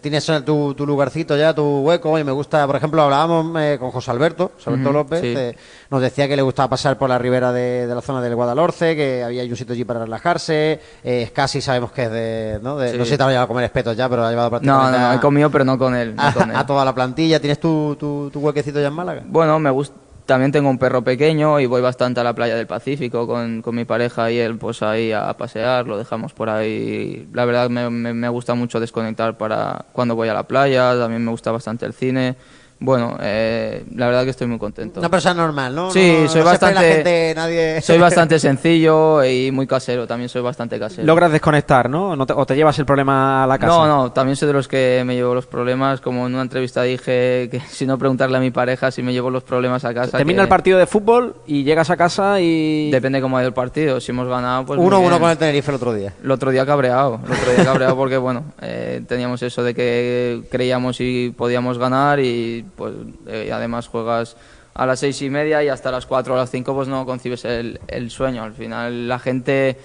[0.00, 3.90] tienes tu, tu, lugarcito ya, tu hueco, y me gusta, por ejemplo, hablábamos eh, con
[3.90, 5.56] José Alberto, José Alberto López, eh,
[5.90, 9.22] nos decía que le gustaba pasar por la ribera de, la zona del Guadalhorce, que
[9.22, 12.76] había un sitio allí para relajarse, eh, casi sabemos que es de, ¿no?
[12.76, 14.98] De, no sé si te ha llevado a comer espetos ya, pero ha llevado prácticamente
[14.98, 16.14] No, no, he comido, pero no con él.
[16.18, 19.22] a, toda la plantilla, ¿tienes tu, tu, tu huequecito ya en Málaga?
[19.26, 22.66] Bueno, me gusta también tengo un perro pequeño y voy bastante a la playa del
[22.66, 27.28] Pacífico con, con mi pareja y él pues ahí a pasear, lo dejamos por ahí.
[27.32, 31.24] La verdad me, me, me gusta mucho desconectar para cuando voy a la playa, también
[31.24, 32.36] me gusta bastante el cine
[32.82, 34.98] bueno, eh, la verdad que estoy muy contento.
[34.98, 35.92] Una persona normal, ¿no?
[35.92, 37.80] Sí, soy bastante.
[37.80, 40.06] Soy bastante sencillo y muy casero.
[40.08, 41.06] También soy bastante casero.
[41.06, 42.10] Logras desconectar, ¿no?
[42.10, 43.72] ¿O te llevas el problema a la casa?
[43.72, 44.12] No, no.
[44.12, 46.00] También soy de los que me llevo los problemas.
[46.00, 49.30] Como en una entrevista dije que si no preguntarle a mi pareja si me llevo
[49.30, 50.18] los problemas a casa.
[50.18, 52.90] Termina el partido de fútbol y llegas a casa y.
[52.90, 54.00] Depende cómo haya el partido.
[54.00, 54.80] Si hemos ganado, pues.
[54.80, 56.12] Uno uno con el Tenerife el otro día.
[56.22, 57.20] El otro día cabreado.
[57.24, 62.18] El otro día cabreado porque bueno, eh, teníamos eso de que creíamos y podíamos ganar
[62.18, 62.94] y pues
[63.26, 64.36] eh, además juegas
[64.74, 67.44] a las seis y media y hasta las cuatro o las cinco pues no concibes
[67.44, 68.42] el, sueño.
[68.42, 69.76] Al final la gente,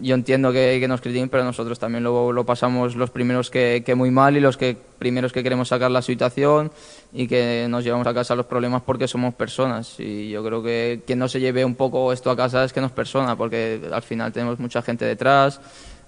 [0.00, 3.94] yo entiendo que, nos critiquen, pero nosotros también lo, lo pasamos los primeros que, que,
[3.94, 6.72] muy mal y los que primeros que queremos sacar la situación
[7.12, 9.98] y que nos llevamos a casa los problemas porque somos personas.
[9.98, 12.80] Y yo creo que quien no se lleve un poco esto a casa es que
[12.80, 15.60] no persona, porque al final tenemos mucha gente detrás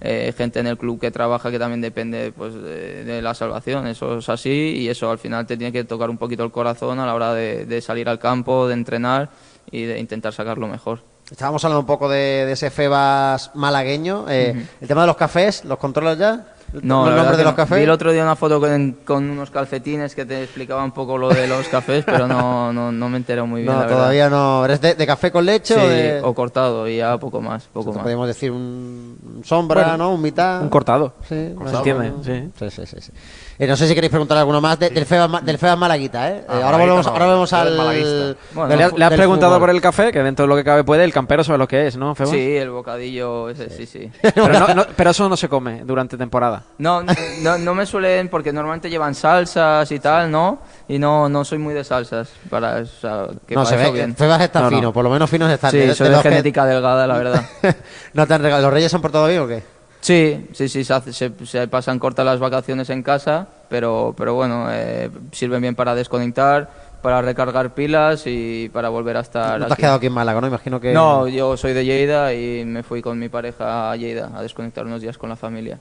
[0.06, 3.86] eh, gente en el club que trabaja que también depende pues, de, la salvación.
[3.86, 7.00] Eso es así y eso al final te tiene que tocar un poquito el corazón
[7.00, 9.30] a la hora de, salir al campo, de entrenar
[9.70, 11.00] y de intentar sacarlo mejor.
[11.30, 14.26] Estábamos hablando un poco de, ese Febas malagueño.
[14.28, 16.53] Eh, el tema de los cafés, ¿los controlas ya?
[16.82, 17.78] No, el de los cafés.
[17.78, 21.28] Vi el otro día una foto con, unos calcetines que te explicaba un poco lo
[21.28, 23.74] de los cafés, pero no, no, no me entero muy bien.
[23.74, 24.64] No, todavía no.
[24.64, 26.88] ¿Eres de, café con leche o, cortado?
[26.88, 27.64] Y ya poco más.
[27.72, 28.02] Poco más.
[28.02, 30.14] Podríamos decir un sombra, ¿no?
[30.14, 30.62] Un mitad.
[30.62, 31.14] Un cortado.
[31.28, 32.12] Sí, ¿Se entiende?
[32.22, 32.68] Sí.
[32.70, 33.12] Sí, sí, sí,
[33.58, 36.44] eh, no sé si queréis preguntar alguno más del, Febas, del Febas Malaguita, ¿eh?
[36.48, 38.36] Ah, eh ahora, volvemos, ahora vemos al.
[38.96, 41.44] le, has preguntado por el café, que dentro de lo que cabe puede, el campero
[41.44, 42.32] sabe lo que es, ¿no, Febas?
[42.32, 44.10] Sí, el bocadillo, ese, sí, sí.
[44.22, 46.64] pero, no, pero eso no se come durante temporada.
[46.78, 47.02] No,
[47.42, 50.58] no, no me suelen, porque normalmente llevan salsas y tal, ¿no?
[50.88, 52.82] Y no, no soy muy de salsas para
[53.46, 54.14] que No, se ve, bien.
[54.16, 55.70] Febas está fino, por lo menos fino está.
[55.70, 57.44] Sí, soy de, genética delgada, la verdad.
[58.12, 58.64] ¿No te han regalado?
[58.64, 59.73] ¿Los reyes son por todo bien o qué?
[60.04, 65.10] Sí, sí, sí, se, se, pasan cortas las vacaciones en casa, pero, pero bueno, eh,
[65.32, 66.68] sirven bien para desconectar,
[67.00, 69.58] para recargar pilas y para volver a estar.
[69.58, 70.48] ¿No te has quedado aquí en Málaga, no?
[70.48, 70.92] Imagino que.
[70.92, 74.84] No, yo soy de Lleida y me fui con mi pareja a Lleida a desconectar
[74.84, 75.78] unos días con la familia.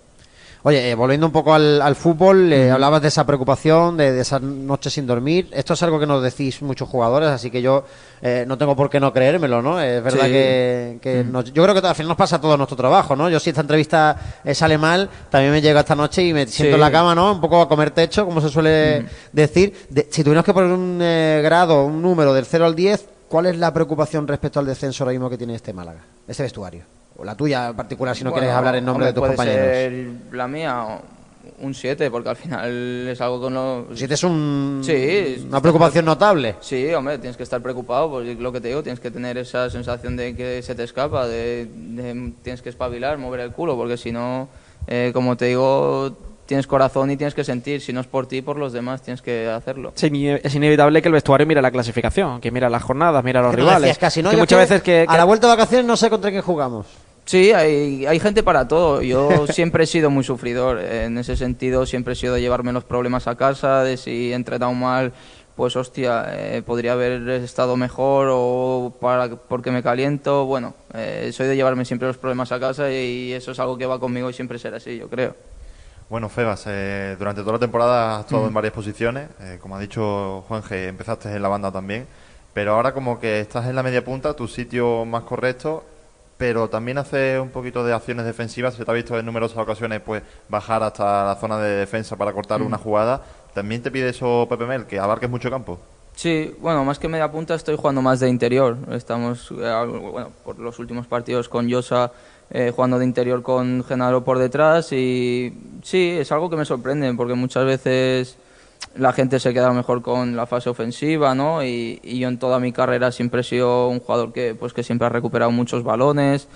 [0.65, 4.93] Oye, eh, volviendo un poco al, fútbol, eh, hablabas de esa preocupación, de, esas noches
[4.93, 5.49] sin dormir.
[5.52, 7.84] Esto es algo que nos decís muchos jugadores, así que yo
[8.21, 9.82] eh, no tengo por qué no creérmelo, ¿no?
[9.82, 13.30] Es verdad que, yo creo que al final nos pasa todo nuestro trabajo, ¿no?
[13.30, 14.15] Yo si esta entrevista
[14.54, 17.34] sale mal, también me llega esta noche y me siento en la cama, ¿no?
[17.34, 19.73] Un poco a comer techo, como se suele decir.
[20.10, 20.97] si tuviéramos que poner un
[21.43, 25.12] grado, un número del 0 al 10, ¿cuál es la preocupación respecto al descenso ahora
[25.12, 27.02] mismo que tiene este Málaga, este vestuario?
[27.17, 29.65] O la tuya en particular, si no quieres hablar en nombre de tus puede compañeros.
[29.65, 30.99] Ser la mía
[31.60, 33.86] un 7, porque al final es algo que no...
[33.93, 34.82] 7 es un...
[34.84, 36.56] sí, una preocupación notable.
[36.62, 39.69] Sí, hombre, tienes que estar preocupado, porque lo que te digo, tienes que tener esa
[39.69, 41.67] sensación de que se te escapa, de,
[42.43, 44.47] tienes que espabilar, mover el culo, porque si no,
[44.88, 47.82] eh, como te digo, tienes corazón y tienes que sentir.
[47.82, 49.93] Si no es por ti, por los demás tienes que hacerlo.
[49.95, 53.97] es inevitable que el vestuario mire la clasificación, que mira las jornadas, mira los rivales.
[53.97, 54.32] casi, ¿no?
[54.34, 56.86] muchas veces que, A la vuelta de vacaciones no sé contra quién jugamos.
[57.25, 59.01] Sí, hay, hay gente para todo.
[59.01, 60.79] Yo siempre he sido muy sufridor.
[60.79, 64.36] En ese sentido, siempre he sido de llevarme los problemas a casa, de si he
[64.36, 65.13] entrenado mal,
[65.55, 70.45] pues hostia, eh, podría haber estado mejor o para, porque me caliento.
[70.45, 73.86] Bueno, eh, soy de llevarme siempre los problemas a casa y eso es algo que
[73.86, 75.36] va conmigo y siempre será así, yo creo.
[76.09, 79.29] Bueno, Febas, eh, durante toda la temporada has actuado en varias posiciones.
[79.62, 82.05] como ha dicho Juanje, empezaste en la banda también.
[82.53, 85.83] Pero ahora como que estás en la media punta, tu sitio más correcto
[86.37, 88.73] pero también hace un poquito de acciones defensivas.
[88.73, 92.33] Se te ha visto en numerosas ocasiones pues bajar hasta la zona de defensa para
[92.33, 92.65] cortar mm.
[92.65, 93.21] una jugada.
[93.53, 95.79] ¿También te pide eso Pepe Mel, que abarques mucho campo?
[96.15, 98.77] Sí, bueno, más que media punta estoy jugando más de interior.
[98.91, 102.11] Estamos, eh, bueno, por los últimos partidos con Yosa
[102.49, 107.11] eh, jugando de interior con Genaro por detrás y sí, es algo que me sorprende
[107.15, 108.37] porque muchas veces
[108.95, 111.63] la gente se queda mejor con la fase ofensiva, ¿no?
[111.63, 115.07] Y, yo en toda mi carrera siempre he sido un jugador que, pues, que siempre
[115.07, 116.47] ha recuperado muchos balones,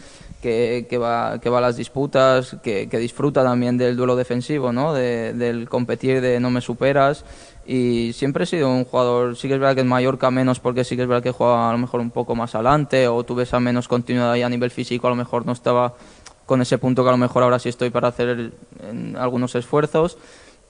[0.41, 4.93] que, va, que va a las disputas, que, disfruta también del duelo defensivo, ¿no?
[4.93, 7.25] De, del competir, de no me superas.
[7.65, 10.85] Y siempre he sido un jugador, sí que es verdad que en Mallorca menos porque
[10.85, 13.43] sí que es verdad que juega a lo mejor un poco más adelante o tuve
[13.43, 15.95] esa menos continuidad y a nivel físico a lo mejor no estaba
[16.45, 18.53] con ese punto que a lo mejor ahora sí estoy para hacer
[19.17, 20.17] algunos esfuerzos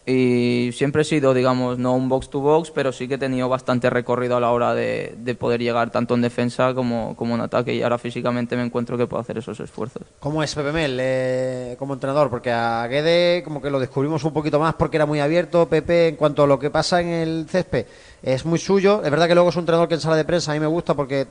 [0.09, 3.49] y siempre he sido, digamos, no un box to box, pero sí que he tenido
[3.49, 7.41] bastante recorrido a la hora de, de, poder llegar tanto en defensa como, como en
[7.41, 10.03] ataque y ahora físicamente me encuentro que puedo hacer esos esfuerzos.
[10.21, 12.29] ¿Cómo es Pepe Mel eh, como entrenador?
[12.29, 16.07] Porque a Guede como que lo descubrimos un poquito más porque era muy abierto, Pepe
[16.07, 17.85] en cuanto a lo que pasa en el césped
[18.23, 20.51] es muy suyo, es verdad que luego es un entrenador que en sala de prensa
[20.51, 21.27] a mí me gusta porque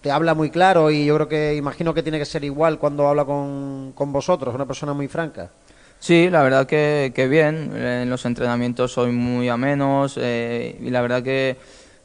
[0.00, 3.06] te habla muy claro y yo creo que imagino que tiene que ser igual cuando
[3.06, 5.50] habla con, con vosotros, una persona muy franca.
[6.06, 7.72] Sí, la verdad que, que bien.
[7.76, 11.56] En los entrenamientos soy muy amenos eh, y la verdad que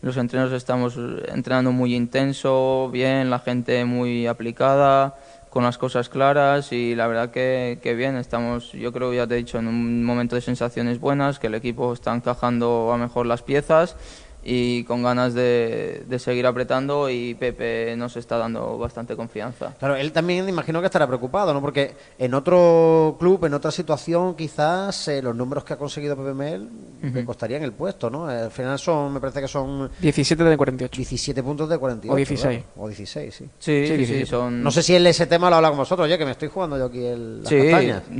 [0.01, 5.17] los entrenos estamos entrenando muy intenso, bien, la gente muy aplicada,
[5.51, 8.15] con las cosas claras y la verdad que, que bien.
[8.15, 11.53] Estamos, yo creo, ya te he dicho, en un momento de sensaciones buenas, que el
[11.53, 13.97] equipo está encajando a mejor las piezas
[14.43, 19.75] y con ganas de, de, seguir apretando y Pepe nos está dando bastante confianza.
[19.77, 21.61] Claro, él también imagino que estará preocupado, ¿no?
[21.61, 26.33] Porque en otro club, en otra situación, quizás eh, los números que ha conseguido Pepe
[26.33, 26.69] Mel
[27.01, 28.25] le costarían el puesto, ¿no?
[28.25, 29.91] Al final son, me parece que son...
[29.99, 30.95] 17 de 48.
[30.95, 32.13] 17 puntos de 48.
[32.13, 32.63] O 16.
[32.77, 33.49] O 16, sí.
[33.59, 34.63] Sí, sí, sí, son...
[34.63, 36.77] No sé si él ese tema lo habla con vosotros, ya que me estoy jugando
[36.77, 37.71] yo aquí el, las Sí,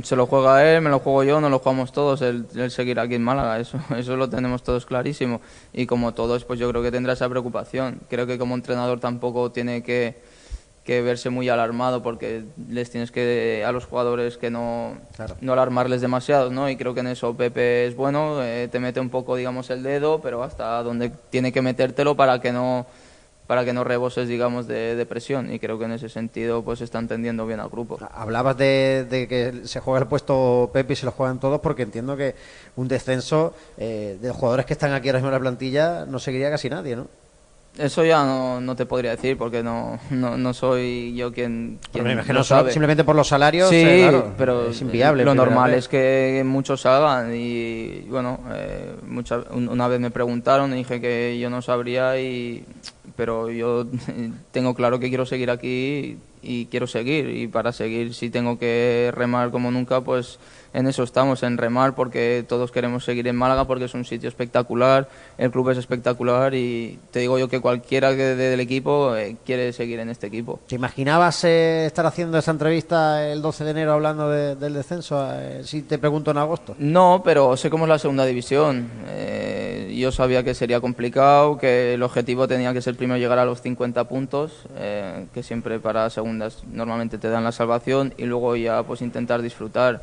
[0.04, 3.00] se lo juega él, me lo juego yo, no lo jugamos todos, el, el seguir
[3.00, 5.40] aquí en Málaga, eso, eso lo tenemos todos clarísimo.
[5.72, 8.00] Y como todos, pues yo creo que tendrá esa preocupación.
[8.08, 10.20] Creo que como entrenador tampoco tiene que,
[10.84, 14.96] que verse muy alarmado porque les tienes que a los jugadores que no,
[15.40, 16.68] no alarmarles demasiado, ¿no?
[16.68, 19.82] Y creo que en eso Pepe es bueno, eh, te mete un poco, digamos, el
[19.82, 22.86] dedo, pero hasta donde tiene que metértelo para que no
[23.52, 25.52] para que no reboses, digamos, de, de, presión.
[25.52, 27.98] Y creo que en ese sentido pues está entendiendo bien al grupo.
[28.10, 31.82] Hablabas de, de que se juega el puesto Pepe y se lo juegan todos, porque
[31.82, 32.34] entiendo que
[32.76, 36.18] un descenso eh, de los jugadores que están aquí ahora mismo en la plantilla no
[36.18, 37.08] seguiría casi nadie, ¿no?
[37.78, 42.04] Eso ya no, no, te podría decir porque no, no, no soy yo quien, quien
[42.04, 45.78] me imagino simplemente por los salarios sí, eh, claro, pero es inviable lo normal vez.
[45.78, 51.38] es que muchos salgan y bueno eh, mucha, una vez me preguntaron y dije que
[51.40, 52.62] yo no sabría y
[53.16, 53.86] pero yo
[54.52, 59.10] tengo claro que quiero seguir aquí y quiero seguir y para seguir si tengo que
[59.14, 60.38] remar como nunca pues
[60.74, 64.28] en eso estamos, en remar, porque todos queremos seguir en Málaga, porque es un sitio
[64.28, 69.36] espectacular, el club es espectacular y te digo yo que cualquiera que del equipo eh,
[69.44, 70.60] quiere seguir en este equipo.
[70.66, 75.28] ¿Te imaginabas eh, estar haciendo esa entrevista el 12 de enero hablando de, del descenso?
[75.32, 76.74] Eh, si te pregunto en agosto.
[76.78, 78.88] No, pero sé cómo es la segunda división.
[79.94, 83.60] yo sabía que sería complicado, que el objetivo tenía que ser primero llegar a los
[83.60, 84.52] 50 puntos,
[85.32, 90.02] que siempre para segundas normalmente te dan la salvación, y luego ya pues intentar disfrutar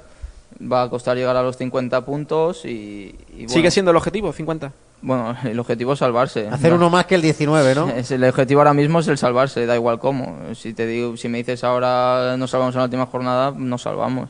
[0.60, 3.16] va a costar llegar a los 50 puntos y...
[3.30, 4.72] y bueno, ¿Sigue siendo el objetivo, 50?
[5.02, 6.48] Bueno, el objetivo es salvarse.
[6.50, 7.90] Hacer uno más que el 19, ¿no?
[7.90, 10.38] Es, el objetivo ahora mismo es el salvarse, da igual cómo.
[10.56, 14.30] Si te digo, si me dices ahora nos salvamos en la última jornada, nos salvamos.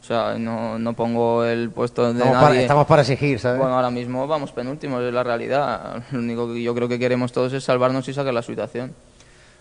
[0.00, 2.48] O sea, no, no pongo el puesto de estamos nadie.
[2.48, 3.58] Para, estamos para exigir, ¿sabes?
[3.60, 6.02] Bueno, ahora mismo vamos penúltimos, es la realidad.
[6.10, 8.92] Lo único que yo creo que queremos todos es salvarnos y sacar la situación.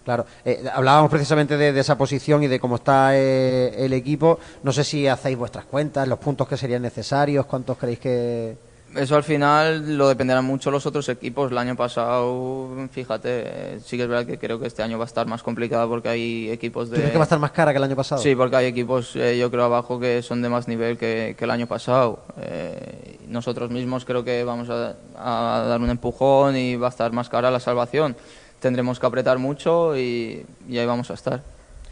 [0.03, 4.39] Claro, eh, hablábamos precisamente de, de, esa posición y de cómo está eh, el equipo.
[4.63, 8.69] No sé si hacéis vuestras cuentas, los puntos que serían necesarios, cuántos creéis que.
[8.95, 11.51] Eso al final lo dependerán mucho los otros equipos.
[11.51, 15.07] El año pasado, fíjate, sí que es verdad que creo que este año va a
[15.07, 16.97] estar más complicado porque hay equipos de.
[16.97, 18.19] ¿Crees que va a estar más cara que el año pasado?
[18.19, 21.45] Sí, porque hay equipos, eh, yo creo, abajo que son de más nivel que, que
[21.45, 22.23] el año pasado.
[22.41, 27.11] Eh, nosotros mismos creo que vamos a, a dar un empujón y va a estar
[27.11, 28.15] más cara la salvación
[28.59, 31.41] tendremos que apretar mucho y, y, ahí vamos a estar.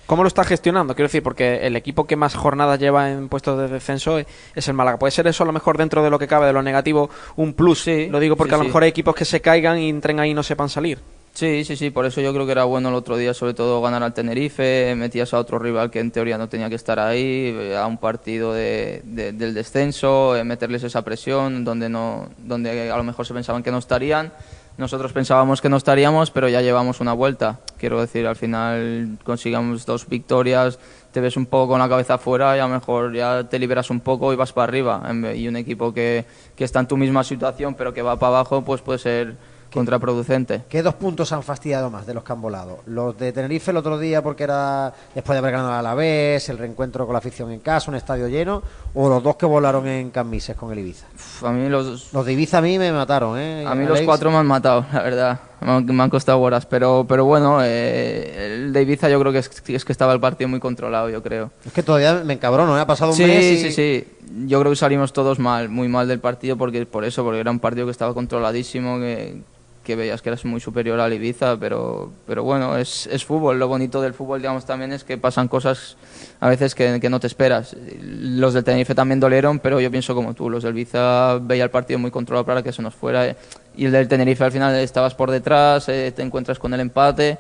[0.06, 0.95] ¿Cómo lo está gestionando?
[0.95, 4.73] Quiero decir, porque el equipo que más jornadas lleva en puestos de descenso es el
[4.73, 4.97] Málaga.
[4.97, 7.53] ¿Puede ser eso a lo mejor dentro de lo que cabe, de lo negativo, un
[7.53, 7.82] plus?
[7.84, 8.67] Sí, lo digo porque sí, a lo sí.
[8.69, 10.99] mejor hay equipos que se caigan y entren ahí y no sepan salir.
[11.38, 13.80] Sí, sí, sí, por eso yo creo que era bueno el otro día, sobre todo
[13.80, 17.73] ganar al Tenerife, metías a otro rival que en teoría no tenía que estar ahí,
[17.77, 22.97] a un partido de, de, del descenso, eh, meterles esa presión donde, no, donde a
[22.97, 24.34] lo mejor se pensaban que no estarían.
[24.78, 27.60] Nosotros pensábamos que no estaríamos, pero ya llevamos una vuelta.
[27.80, 30.78] Quiero decir, al final consigamos dos victorias,
[31.12, 33.90] te ves un poco con la cabeza afuera y a lo mejor ya te liberas
[33.90, 35.02] un poco y vas para arriba.
[35.36, 38.62] Y un equipo que, que está en tu misma situación, pero que va para abajo,
[38.62, 39.36] pues puede ser
[39.78, 40.63] contraproducente.
[40.68, 42.80] ¿Qué dos puntos han fastidiado más de los que han volado?
[42.88, 46.50] Los de Tenerife el otro día porque era después de haber ganado a la vez,
[46.50, 48.62] el reencuentro con la afición en casa, un estadio lleno,
[48.94, 51.06] o los dos que volaron en Camises con el Ibiza.
[51.44, 52.13] a mí los...
[52.13, 53.66] Los de Ibiza a mí me mataron, ¿eh?
[53.68, 55.40] A mí los cuatro me han matado, la verdad.
[55.60, 59.50] Me han, costado horas, pero, pero bueno, eh, el de Ibiza yo creo que es,
[59.68, 61.52] es, que estaba el partido muy controlado, yo creo.
[61.66, 62.82] Es que todavía me encabrono, ¿eh?
[62.82, 64.08] Ha pasado un sí, mes Sí, sí, sí.
[64.46, 67.50] Yo creo que salimos todos mal, muy mal del partido, porque por eso, porque era
[67.50, 69.42] un partido que estaba controladísimo, que
[69.88, 73.58] que veías que eras muy superior al Ibiza, pero, pero bueno, es, es fútbol.
[73.58, 75.95] Lo bonito del fútbol, digamos, también es que pasan cosas
[76.41, 77.73] a veces que, que, no te esperas.
[78.02, 80.50] Los del Tenerife también dolieron, pero yo pienso como tú.
[80.50, 83.34] Los del Ibiza veía el partido muy controlado para que se nos fuera.
[83.78, 87.38] Y el del Tenerife al final estabas por detrás, eh, te encuentras con el empate.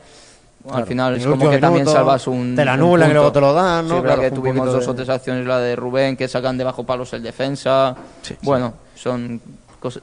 [0.71, 2.55] al final es como que también salvas un.
[2.55, 3.97] Te la anulan y luego te lo dan, ¿no?
[3.97, 7.11] Sí, claro, que tuvimos dos o tres acciones, la de Rubén, que sacan debajo palos
[7.11, 7.93] el defensa.
[8.41, 9.41] bueno, son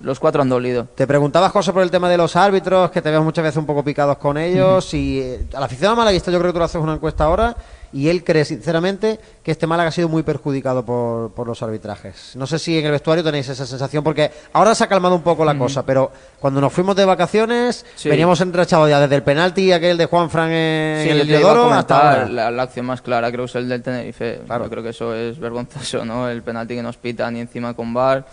[0.01, 0.87] los cuatro han dolido.
[0.95, 3.67] Te preguntabas cosas por el tema de los árbitros, que te veo muchas veces un
[3.67, 4.93] poco picados con ellos.
[4.95, 7.57] Y eh, a la afición malaguista yo creo que tú le haces una encuesta ahora
[7.95, 12.33] y él cree sinceramente que este Málaga ha sido muy perjudicado por, por, los arbitrajes.
[12.35, 15.23] No sé si en el vestuario tenéis esa sensación, porque ahora se ha calmado un
[15.23, 19.71] poco la cosa, pero cuando nos fuimos de vacaciones veníamos entrachados ya desde el penalti
[19.71, 23.51] aquel de Juan Fran en el Leodoro hasta la, la, acción más clara creo que
[23.51, 24.41] es el del Tenerife.
[24.49, 26.29] Yo creo que eso es vergonzoso, ¿no?
[26.29, 28.27] El penalti que nos pitan y encima con VAR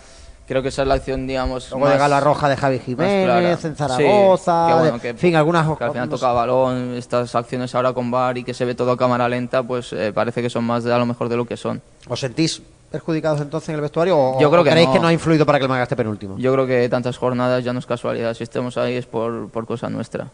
[0.46, 1.70] creo que esa es la acción, digamos.
[1.70, 5.76] Luego de Gala Roja de Javi Jiménez, en Zaragoza, en fin, algunas.
[5.76, 8.92] Que al final toca balón, estas acciones ahora con VAR y que se ve todo
[8.92, 11.44] a cámara lenta, pues eh, parece que son más de a lo mejor de lo
[11.44, 11.80] que son.
[12.08, 14.94] ¿Os sentís perjudicados entonces en el vestuario o, Yo creo que creéis no.
[14.94, 16.36] que no ha influido para que el Málaga esté penúltimo?
[16.38, 18.34] Yo creo que tantas jornadas ya no es casualidad.
[18.34, 20.28] Si estemos ahí es por, por cosa nuestra.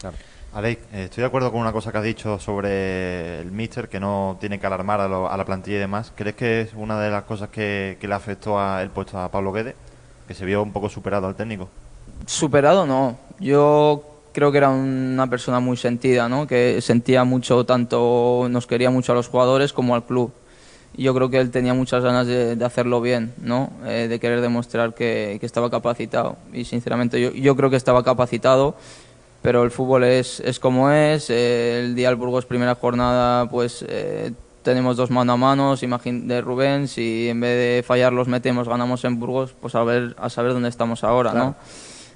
[0.00, 0.16] Claro.
[0.54, 3.98] Alex, eh, estoy de acuerdo con una cosa que has dicho sobre el míster, que
[3.98, 6.12] no tiene que alarmar a, lo, a, la plantilla y demás.
[6.14, 9.30] ¿Crees que es una de las cosas que, que le afectó a el puesto a
[9.30, 9.74] Pablo Guedes?
[10.28, 11.70] Que se vio un poco superado al técnico.
[12.26, 13.16] Superado no.
[13.40, 16.46] Yo creo que era una persona muy sentida, ¿no?
[16.46, 20.32] Que sentía mucho, tanto nos quería mucho a los jugadores como al club.
[20.94, 23.70] Y yo creo que él tenía muchas ganas de, de hacerlo bien, ¿no?
[23.86, 26.36] Eh, de querer demostrar que, que, estaba capacitado.
[26.52, 28.76] Y sinceramente yo, yo, creo que estaba capacitado,
[29.42, 31.28] pero el fútbol es, es como es.
[31.28, 36.40] Eh, el día del Burgos, primera jornada, pues eh, tenemos dos mano a mano de
[36.40, 40.30] Rubén, si en vez de fallar los metemos, ganamos en Burgos, pues a ver a
[40.30, 41.46] saber dónde estamos ahora, claro.
[41.46, 41.56] ¿no?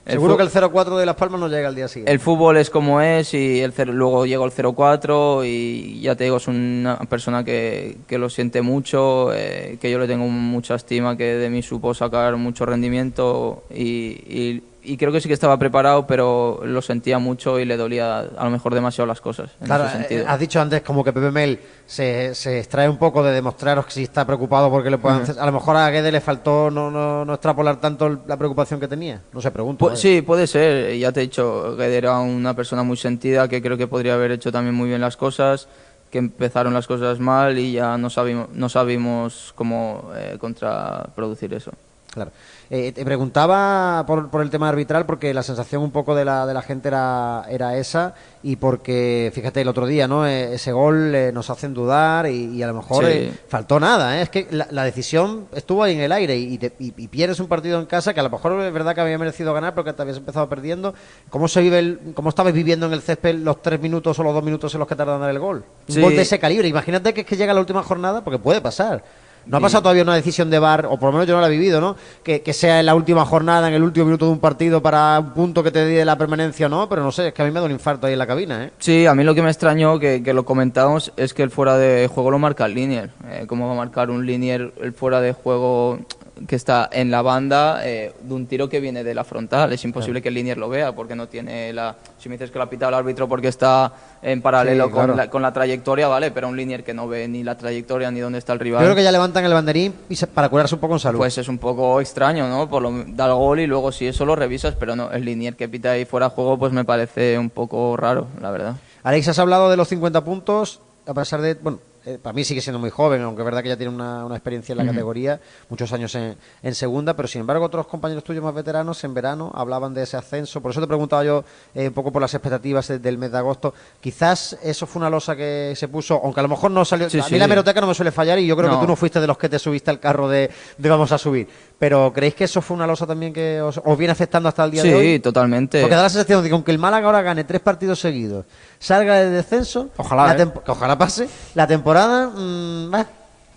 [0.06, 2.12] El Seguro que el 0-4 de Las Palmas no llega al día siguiente.
[2.12, 6.36] El fútbol es como es y el luego llegó el 0-4 y ya te digo,
[6.36, 11.16] es una persona que, que lo siente mucho, eh, que yo le tengo mucha estima,
[11.16, 15.58] que de mí supo sacar mucho rendimiento y, y y creo que sí que estaba
[15.58, 19.50] preparado, pero lo sentía mucho y le dolía a lo mejor demasiado las cosas.
[19.60, 20.24] En claro, ese sentido.
[20.28, 23.92] has dicho antes como que Pepe Mel se, se extrae un poco de demostraros que
[23.92, 25.22] si está preocupado porque le puedan...
[25.22, 25.38] Uh -huh.
[25.38, 28.88] A lo mejor a Guedes le faltó no, no, no, extrapolar tanto la preocupación que
[28.88, 29.20] tenía.
[29.32, 29.84] No se pregunta.
[29.84, 30.96] Pu sí, puede ser.
[30.96, 34.30] Ya te he dicho, Guedes era una persona muy sentida que creo que podría haber
[34.30, 35.68] hecho también muy bien las cosas
[36.10, 41.72] que empezaron las cosas mal y ya no sabimos, no sabimos cómo eh, contraproducir eso.
[42.12, 42.30] Claro.
[42.68, 46.46] Eh, te preguntaba por, por, el tema arbitral porque la sensación un poco de la,
[46.46, 50.26] de la gente era, era esa y porque, fíjate, el otro día, ¿no?
[50.26, 53.32] Eh, ese gol eh, nos hacen dudar y, y a lo mejor sí.
[53.48, 56.92] faltó nada, Es que la, la, decisión estuvo ahí en el aire y, te, y,
[56.96, 59.54] y, pierdes un partido en casa que a lo mejor es verdad que había merecido
[59.54, 60.92] ganar pero que te habías empezado perdiendo.
[61.30, 64.34] ¿Cómo se vive el, cómo estabais viviendo en el césped los tres minutos o los
[64.34, 65.64] dos minutos en los que tardan en dar el gol?
[65.86, 65.98] Sí.
[65.98, 66.66] Un gol de ese calibre.
[66.66, 69.04] Imagínate que es que llega la última jornada porque puede pasar.
[69.46, 71.46] No ha pasado todavía una decisión de VAR, o por lo menos yo no la
[71.46, 71.96] he vivido, ¿no?
[72.22, 75.20] Que, que, sea en la última jornada, en el último minuto de un partido para
[75.20, 77.44] un punto que te dé la permanencia o no, pero no sé, es que a
[77.44, 78.72] mí me da un infarto ahí en la cabina, ¿eh?
[78.78, 81.76] Sí, a mí lo que me extrañó, que, que lo comentamos, es que el fuera
[81.76, 83.10] de juego lo marca el linier.
[83.28, 86.00] Eh, ¿Cómo va a marcar un linier el fuera de juego
[86.46, 89.72] que está en la banda eh, de un tiro que viene de la frontal.
[89.72, 90.22] Es imposible claro.
[90.22, 91.96] que el linier lo vea porque no tiene la.
[92.18, 95.08] Si me dices que lo ha pitado el árbitro porque está en paralelo sí, claro.
[95.08, 98.10] con, la, con, la, trayectoria, vale, pero un linier que no ve ni la trayectoria
[98.10, 98.82] ni dónde está el rival.
[98.82, 101.18] Yo creo que ya levantan el banderín y se, para curarse un poco en salud.
[101.18, 102.68] Pues es un poco extraño, ¿no?
[102.68, 105.56] Por lo, da el gol y luego si eso lo revisas, pero no, el linier
[105.56, 108.76] que pita ahí fuera de juego, pues me parece un poco raro, la verdad.
[109.02, 111.54] Alex, has hablado de los 50 puntos, a pesar de.
[111.54, 114.24] Bueno, eh, para mí sigue siendo muy joven, aunque es verdad que ya tiene una,
[114.24, 114.90] una experiencia en la uh -huh.
[114.90, 119.12] categoría, muchos años en, en, segunda, pero sin embargo otros compañeros tuyos más veteranos en
[119.12, 122.32] verano hablaban de ese ascenso, por eso te preguntaba yo eh, un poco por las
[122.32, 126.42] expectativas del mes de agosto, quizás eso fue una losa que se puso, aunque a
[126.44, 127.34] lo mejor no salió, sí, a sí.
[127.34, 128.76] mí la meroteca no me suele fallar y yo creo No.
[128.78, 131.18] que tú no fuiste de los que te subiste al carro de, de vamos a
[131.18, 131.48] subir,
[131.78, 134.70] pero ¿creéis que eso fue una losa también que os, os viene afectando hasta el
[134.70, 135.18] día Sí, de hoy?
[135.20, 135.80] totalmente.
[135.80, 138.46] Porque da la sensación de que aunque el Málaga ahora gane tres partidos seguidos,
[138.78, 140.36] salga de descenso, Ojalá, la ¿eh?
[140.36, 143.06] tempo- que ojalá pase, la temporada, mm, bah,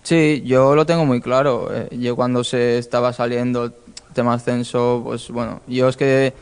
[0.02, 1.68] Sí, yo lo tengo muy claro.
[1.72, 3.72] Eh, Yo cuando se estaba saliendo el
[4.14, 6.32] tema ascenso, pues bueno, yo es que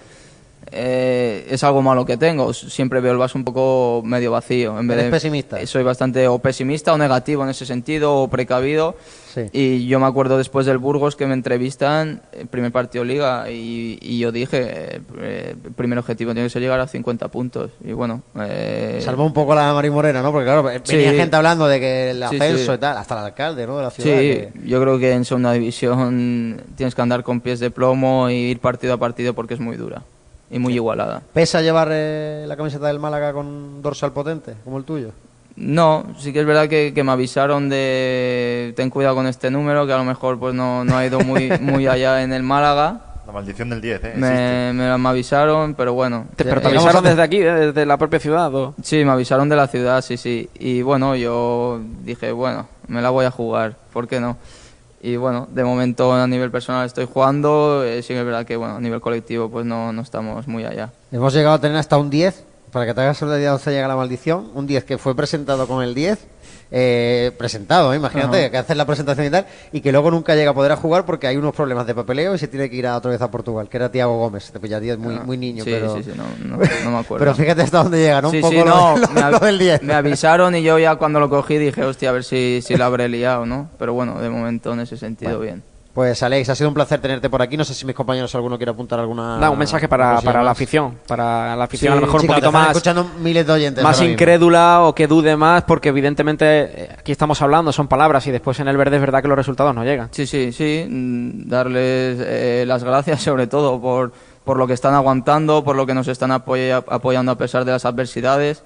[0.73, 2.53] eh, es algo malo que tengo.
[2.53, 4.79] Siempre veo el vaso un poco medio vacío.
[4.79, 5.67] En vez ¿Eres de, pesimista?
[5.67, 8.97] Soy bastante o pesimista o negativo en ese sentido, o precavido.
[9.35, 9.43] Sí.
[9.53, 13.99] Y yo me acuerdo después del Burgos que me entrevistan, el primer partido liga, y,
[14.01, 17.71] y yo dije, eh, el primer objetivo tiene que ser llegar a 50 puntos.
[17.85, 18.23] Y bueno...
[18.41, 20.33] Eh, Salvó un poco la Mari Morena, ¿no?
[20.33, 21.17] Porque claro, venía Sí.
[21.17, 22.77] gente hablando de que el Sí, ascenso sí.
[22.77, 23.77] y tal, hasta el alcalde, ¿no?
[23.77, 24.11] De la ciudad.
[24.19, 28.31] Sí, que- yo creo que en segunda división tienes que andar con pies de plomo
[28.31, 30.03] y ir partido a partido porque es muy dura
[30.51, 31.23] y muy igualada.
[31.33, 35.11] ¿Pesa llevar eh, la camiseta del Málaga con dorsal potente, como el tuyo?
[35.57, 39.87] No, sí que es verdad que, que me avisaron de ten cuidado con este número,
[39.87, 43.01] que a lo mejor pues no, no ha ido muy, muy allá en el Málaga.
[43.27, 44.13] La maldición del 10, ¿eh?
[44.17, 46.27] Me, me, me avisaron, pero bueno.
[46.37, 48.55] ¿Te, ¿Pero te Llegamos avisaron desde aquí, eh, desde la propia ciudad?
[48.55, 48.75] o?
[48.83, 50.49] Sí, me avisaron de la ciudad, sí, sí.
[50.59, 54.39] Y bueno, yo dije, bueno, me la voy a jugar, ¿por qué no?
[55.01, 58.57] Y bueno, de momento a nivel personal estoy jugando, eh, sí que es verdad que
[58.57, 60.91] bueno, a nivel colectivo pues no, no estamos muy allá.
[61.13, 63.73] Hemos llegado a tener hasta un 10, para que te hagas una idea de dónde
[63.73, 64.51] llega la maldición.
[64.55, 66.19] Un 10 que fue presentado con el 10,
[66.71, 67.97] eh, presentado, ¿eh?
[67.97, 68.51] imagínate, Ajá.
[68.51, 71.05] que haces la presentación y tal, y que luego nunca llega a poder a jugar
[71.07, 73.31] porque hay unos problemas de papeleo y se tiene que ir a otra vez a
[73.31, 74.51] Portugal, que era Tiago Gómez.
[74.53, 75.95] Te pillaría muy, Ah, muy niño, sí, pero.
[75.97, 77.19] Sí, sí, no, no, no me acuerdo.
[77.25, 78.31] Pero fíjate hasta dónde llega, ¿no?
[78.31, 79.83] Sí, un poco sí, lo, no, lo- me, lo avi- del 10.
[79.83, 82.87] me avisaron y yo ya cuando lo cogí dije, hostia, a ver si, si la
[82.87, 83.71] habré liado, ¿no?
[83.79, 85.63] Pero bueno, de momento en ese sentido bien.
[85.95, 87.57] Pues Alex, ha sido un placer tenerte por aquí.
[87.57, 89.39] No sé si mis compañeros alguno quiere apuntar alguna.
[89.39, 90.97] Da un mensaje para, para la afición.
[91.09, 93.83] Para la afición, Sí, a lo mejor Sí, un poquito más, escuchando miles de oyentes.
[93.83, 96.45] más incrédula o que dude más, porque evidentemente
[96.85, 99.37] eh, aquí estamos hablando, son palabras, y después en el verde es verdad que los
[99.37, 100.09] resultados no llegan.
[100.13, 100.87] Sí, sí, sí.
[100.89, 104.13] mm, Darles eh, las gracias sobre todo por,
[104.45, 107.73] por lo que están aguantando, por lo que nos están apoya- apoyando a pesar de
[107.73, 108.63] las adversidades.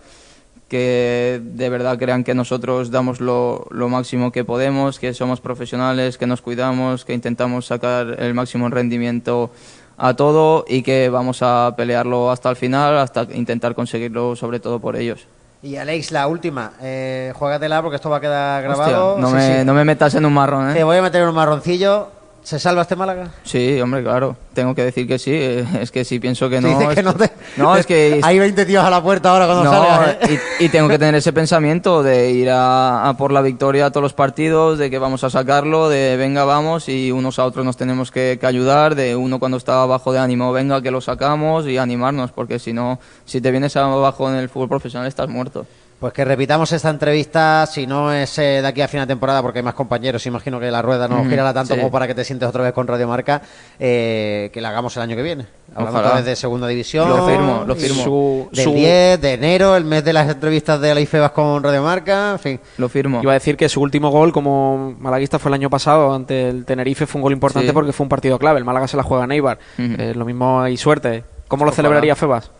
[0.73, 6.17] Que de verdad crean que nosotros damos lo, lo máximo que podemos, que somos profesionales,
[6.17, 9.51] que nos cuidamos, que intentamos sacar el máximo rendimiento
[9.99, 14.81] a todo y que vamos a pelearlo hasta el final, hasta intentar conseguirlo sobre todo
[14.81, 15.27] por ellos.
[15.63, 16.73] Y Alex, la última.
[16.81, 19.19] Eh, juégatela porque esto va a quedar Hostia, grabado.
[19.19, 19.65] no, Sí, me, sí.
[19.67, 20.73] no me metas en un marrón, ¿eh?
[20.75, 22.09] Te voy a meter en un marroncillo.
[22.45, 23.29] ¿Se salva este Málaga?
[23.45, 24.37] Sí, hombre, claro.
[24.53, 25.33] Tengo que decir que sí.
[25.33, 26.69] Es que si pienso que no.
[26.77, 28.21] Dices que es- no te- No, es que.
[28.25, 30.17] Hay 20 tíos a la puerta ahora cuando no, salgas.
[30.29, 30.41] ¿eh?
[30.59, 33.91] y, y tengo que tener ese pensamiento de ir a, a por la victoria a
[33.91, 37.65] todos los partidos, de que vamos a sacarlo, de venga, vamos, y unos a otros
[37.65, 41.01] nos tenemos que, que ayudar, de uno cuando está abajo de ánimo, venga, que lo
[41.01, 45.29] sacamos y animarnos, porque si no, si te vienes abajo en el fútbol profesional estás
[45.29, 45.65] muerto.
[46.03, 49.41] Pues que repitamos esta entrevista, si no es eh, de aquí a final de temporada,
[49.41, 51.81] porque hay más compañeros, imagino que la rueda no Ujú, girará tanto sí.
[51.81, 53.41] como para que te sientes otra vez con Radio Marca,
[53.79, 55.47] eh, que la hagamos el año que viene.
[55.71, 56.09] Hablando Ojalá.
[56.09, 57.09] otra vez de segunda división.
[57.09, 58.03] Lo firmo, lo firmo.
[58.03, 61.63] Su- Del su- 10 de enero, el mes de las entrevistas de la IFEBAS con
[61.63, 62.61] Radio Marca, en fin.
[62.79, 63.21] Lo firmo.
[63.23, 66.65] Iba a decir que su último gol como malaguista fue el año pasado ante el
[66.65, 67.73] Tenerife, fue un gol importante Sí.
[67.73, 68.59] porque fue un partido clave.
[68.59, 69.59] El Málaga se la juega a Neibar.
[69.79, 71.23] Eh, lo mismo hay suerte.
[71.47, 71.77] ¿Cómo lo Ojalá.
[71.77, 72.51] celebraría Febas?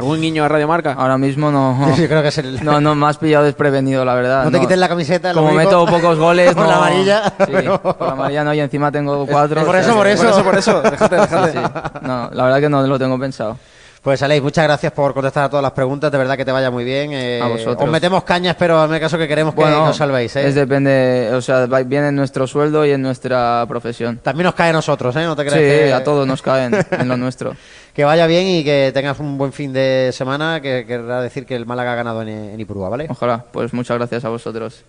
[0.00, 0.94] ¿Algún niño de Radio Marca?
[0.98, 1.94] Ahora mismo no.
[1.96, 2.64] Yo creo que es el...
[2.64, 4.44] No, no, me has pillado desprevenido, la verdad.
[4.44, 6.70] No te quites la camiseta, Como meto pocos goles, Por no.
[6.70, 9.64] la amarilla, Sí, pero- por la amarilla no, y encima tengo cuatro.
[9.64, 10.42] por o sea eso, por eso.
[10.44, 11.52] por eso, déjate, déjate.
[11.52, 11.72] Sí, sí.
[12.02, 13.58] No, la verdad que no lo tengo pensado.
[14.02, 16.70] Pues Alex, muchas gracias por contestar a todas las preguntas, de verdad que te vaya
[16.70, 17.10] muy bien.
[17.12, 17.76] eh, A vosotros.
[17.84, 20.34] Os metemos cañas, pero en el caso que queremos que, que os salvéis.
[20.36, 20.48] ¿eh?
[20.48, 24.18] es depende, o sea, viene en nuestro sueldo y en nuestra profesión.
[24.22, 25.24] También nos cae a nosotros, ¿eh?
[25.26, 25.92] No te Sí, creas que...
[25.92, 27.54] a todos nos caen en lo nuestro.
[28.00, 31.54] Que vaya bien y que tengas un buen fin de semana, que querrá decir que
[31.54, 33.06] el Málaga ha ganado en, en Ipurúa, ¿vale?
[33.10, 34.86] Ojalá, pues muchas gracias a vosotros.